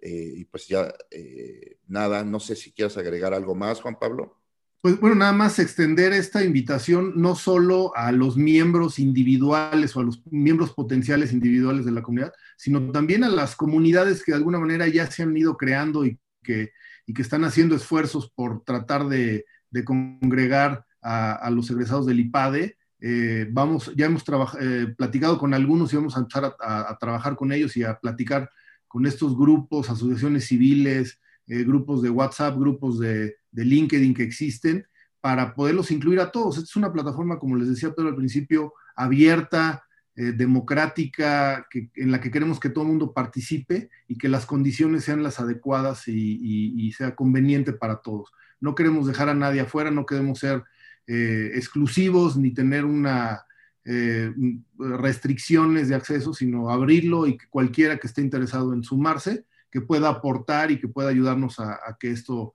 Eh, 0.02 0.34
y 0.38 0.46
pues 0.46 0.68
ya, 0.68 0.94
eh, 1.12 1.78
nada, 1.88 2.24
no 2.24 2.40
sé 2.40 2.56
si 2.56 2.72
quieres 2.72 2.98
agregar 2.98 3.34
algo 3.34 3.56
más, 3.56 3.82
Juan 3.82 4.00
Pablo. 4.00 4.43
Pues 4.84 5.00
bueno, 5.00 5.16
nada 5.16 5.32
más 5.32 5.60
extender 5.60 6.12
esta 6.12 6.44
invitación 6.44 7.14
no 7.16 7.36
solo 7.36 7.96
a 7.96 8.12
los 8.12 8.36
miembros 8.36 9.00
individuales 9.00 9.96
o 9.96 10.02
a 10.02 10.04
los 10.04 10.22
miembros 10.30 10.74
potenciales 10.74 11.32
individuales 11.32 11.86
de 11.86 11.94
la 11.94 12.02
comunidad, 12.02 12.34
sino 12.58 12.92
también 12.92 13.24
a 13.24 13.30
las 13.30 13.56
comunidades 13.56 14.22
que 14.22 14.34
de 14.34 14.40
alguna 14.40 14.60
manera 14.60 14.86
ya 14.90 15.10
se 15.10 15.24
han 15.24 15.38
ido 15.38 15.56
creando 15.56 16.06
y 16.06 16.20
que, 16.42 16.74
y 17.06 17.14
que 17.14 17.22
están 17.22 17.46
haciendo 17.46 17.78
esfuerzos 17.78 18.30
por 18.36 18.66
tratar 18.66 19.08
de, 19.08 19.46
congregar 19.86 20.86
a, 21.02 21.50
los 21.50 21.72
egresados 21.72 22.06
del 22.06 22.20
IPADE. 22.20 22.76
Eh, 23.00 23.48
vamos, 23.52 23.90
ya 23.96 24.08
hemos 24.08 24.26
eh, 24.60 24.94
platicado 24.98 25.38
con 25.38 25.54
algunos 25.54 25.94
y 25.94 25.96
vamos 25.96 26.18
a 26.18 26.20
empezar 26.20 26.58
a, 26.60 26.98
trabajar 27.00 27.38
con 27.38 27.54
ellos 27.54 27.78
y 27.78 27.86
a 27.86 27.98
platicar 27.98 28.50
con 28.90 29.06
estos 29.06 29.38
grupos, 29.38 29.90
asociaciones 29.90 30.46
civiles, 30.46 31.22
eh, 31.48 31.64
grupos 31.64 32.02
de 32.02 32.10
WhatsApp, 32.10 32.58
grupos 32.58 33.00
de, 33.00 33.36
de, 33.52 33.66
LinkedIn 33.66 34.14
que 34.14 34.24
existen, 34.24 34.86
para 35.22 35.54
poderlos 35.56 35.92
incluir 35.92 36.20
a 36.20 36.32
todos. 36.32 36.58
Esta 36.58 36.70
es 36.70 36.76
una 36.76 36.92
plataforma, 36.92 37.40
como 37.40 37.56
les 37.56 37.70
decía 37.70 37.94
Pedro 37.94 38.10
al 38.10 38.16
principio, 38.16 38.74
abierta, 38.96 39.84
democrática, 40.16 41.66
que, 41.72 41.90
en 41.96 42.12
la 42.12 42.22
que 42.22 42.30
queremos 42.30 42.60
que 42.60 42.70
todo 42.70 42.84
el 42.84 42.92
mundo 42.92 43.14
participe 43.14 43.90
y 44.08 44.16
que 44.16 44.30
las 44.30 44.46
condiciones 44.46 45.06
sean 45.06 45.24
las 45.24 45.40
adecuadas 45.40 46.08
y, 46.08 46.92
sea 46.96 47.16
conveniente 47.16 47.74
para 47.74 47.96
todos. 47.96 48.32
No 48.60 48.76
queremos 48.76 49.08
dejar 49.08 49.30
a 49.30 49.34
nadie 49.34 49.62
afuera, 49.62 49.90
no 49.90 50.06
queremos 50.06 50.38
ser 50.38 50.64
eh, 51.08 51.52
exclusivos 51.56 52.38
ni 52.38 52.54
tener 52.54 52.86
una 52.86 53.44
eh, 53.86 54.32
restricciones 54.78 55.90
de 55.90 55.96
acceso, 55.96 56.34
sino 56.34 56.70
abrirlo 56.70 57.28
y 57.28 57.38
que 57.38 57.48
cualquiera 57.50 57.98
que 57.98 58.08
esté 58.08 58.22
interesado 58.22 58.74
en 58.74 58.84
sumarse, 58.84 59.46
que 59.74 59.82
pueda 59.82 60.08
aportar 60.08 60.70
y 60.70 60.80
que 60.80 60.88
pueda 60.88 61.10
ayudarnos 61.10 61.60
a, 61.60 61.98
que 62.00 62.12
esto 62.12 62.54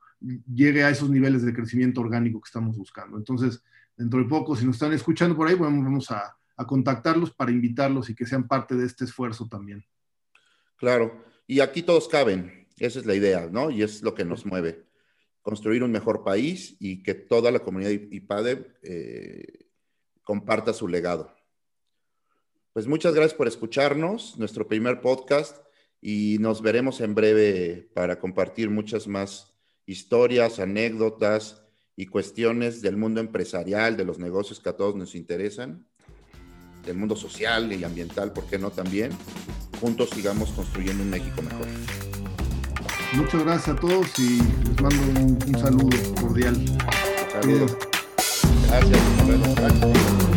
llegue 0.55 0.85
a 0.85 0.91
esos 0.91 1.11
niveles 1.11 1.43
de 1.43 1.53
crecimiento 1.53 2.01
orgánico 2.01 2.41
que 2.41 2.47
estamos 2.47 2.79
buscando. 2.79 3.19
Entonces, 3.19 3.61
dentro 3.97 4.21
de 4.21 4.27
poco, 4.27 4.55
si 4.55 4.65
nos 4.65 4.77
están 4.77 4.93
escuchando 4.93 5.35
por 5.37 5.49
ahí, 5.49 5.57
bueno, 5.57 5.83
vamos 5.83 6.13
a, 6.13 6.37
a 6.57 6.65
contactarlos 6.65 7.33
para 7.35 7.51
invitarlos 7.51 8.09
y 8.09 8.15
que 8.15 8.25
sean 8.25 8.47
parte 8.47 8.77
de 8.77 8.87
este 8.87 9.05
esfuerzo 9.05 9.49
también. 9.49 9.85
Claro, 10.77 11.25
y 11.45 11.59
aquí 11.59 11.83
todos 11.83 12.07
caben, 12.07 12.69
esa 12.79 13.01
es 13.01 13.05
la 13.05 13.17
idea, 13.17 13.49
¿no? 13.51 13.73
Y 13.73 13.83
es 13.83 14.01
lo 14.05 14.15
que 14.15 14.25
nos 14.25 14.47
mueve 14.47 14.87
construir 15.43 15.83
un 15.83 15.91
mejor 15.91 16.23
país 16.23 16.77
y 16.79 17.03
que 17.03 17.15
toda 17.15 17.51
la 17.51 17.59
comunidad 17.59 17.91
IPADE 17.91 18.77
eh, 18.83 19.67
comparta 20.23 20.73
su 20.73 20.87
legado. 20.87 21.35
Pues 22.73 22.87
muchas 22.87 23.13
gracias 23.13 23.35
por 23.35 23.49
escucharnos, 23.49 24.39
nuestro 24.39 24.69
primer 24.69 25.01
podcast, 25.01 25.68
y 26.01 26.37
nos 26.41 26.63
veremos 26.63 27.01
en 27.01 27.15
breve 27.15 27.89
para 27.95 28.19
compartir 28.19 28.71
muchas 28.71 29.07
más 29.07 29.55
historias, 29.87 30.59
anécdotas 30.59 31.63
y 31.97 32.07
cuestiones 32.07 32.83
del 32.83 32.97
mundo 32.97 33.21
empresarial, 33.21 33.97
de 33.97 34.05
los 34.05 34.19
negocios 34.19 34.61
que 34.61 34.69
a 34.69 34.77
todos 34.77 34.95
nos 34.95 35.15
interesan, 35.15 35.87
del 36.85 36.97
mundo 36.97 37.17
social 37.17 37.73
y 37.73 37.83
ambiental, 37.83 38.33
¿por 38.33 38.47
qué 38.47 38.59
no 38.59 38.71
también? 38.71 39.11
Juntos 39.81 40.11
sigamos 40.11 40.51
construyendo 40.51 41.03
un 41.03 41.11
México 41.11 41.43
mejor. 41.43 41.67
Muchas 43.15 43.43
gracias 43.43 43.77
a 43.77 43.81
todos 43.81 44.07
y 44.19 44.39
les 44.39 44.81
mando 44.83 45.21
un, 45.21 45.59
saludo 45.59 46.15
cordial. 46.21 46.57
Saludos. 47.33 47.77
Gracias. 48.69 49.01
Gracias. 49.57 50.28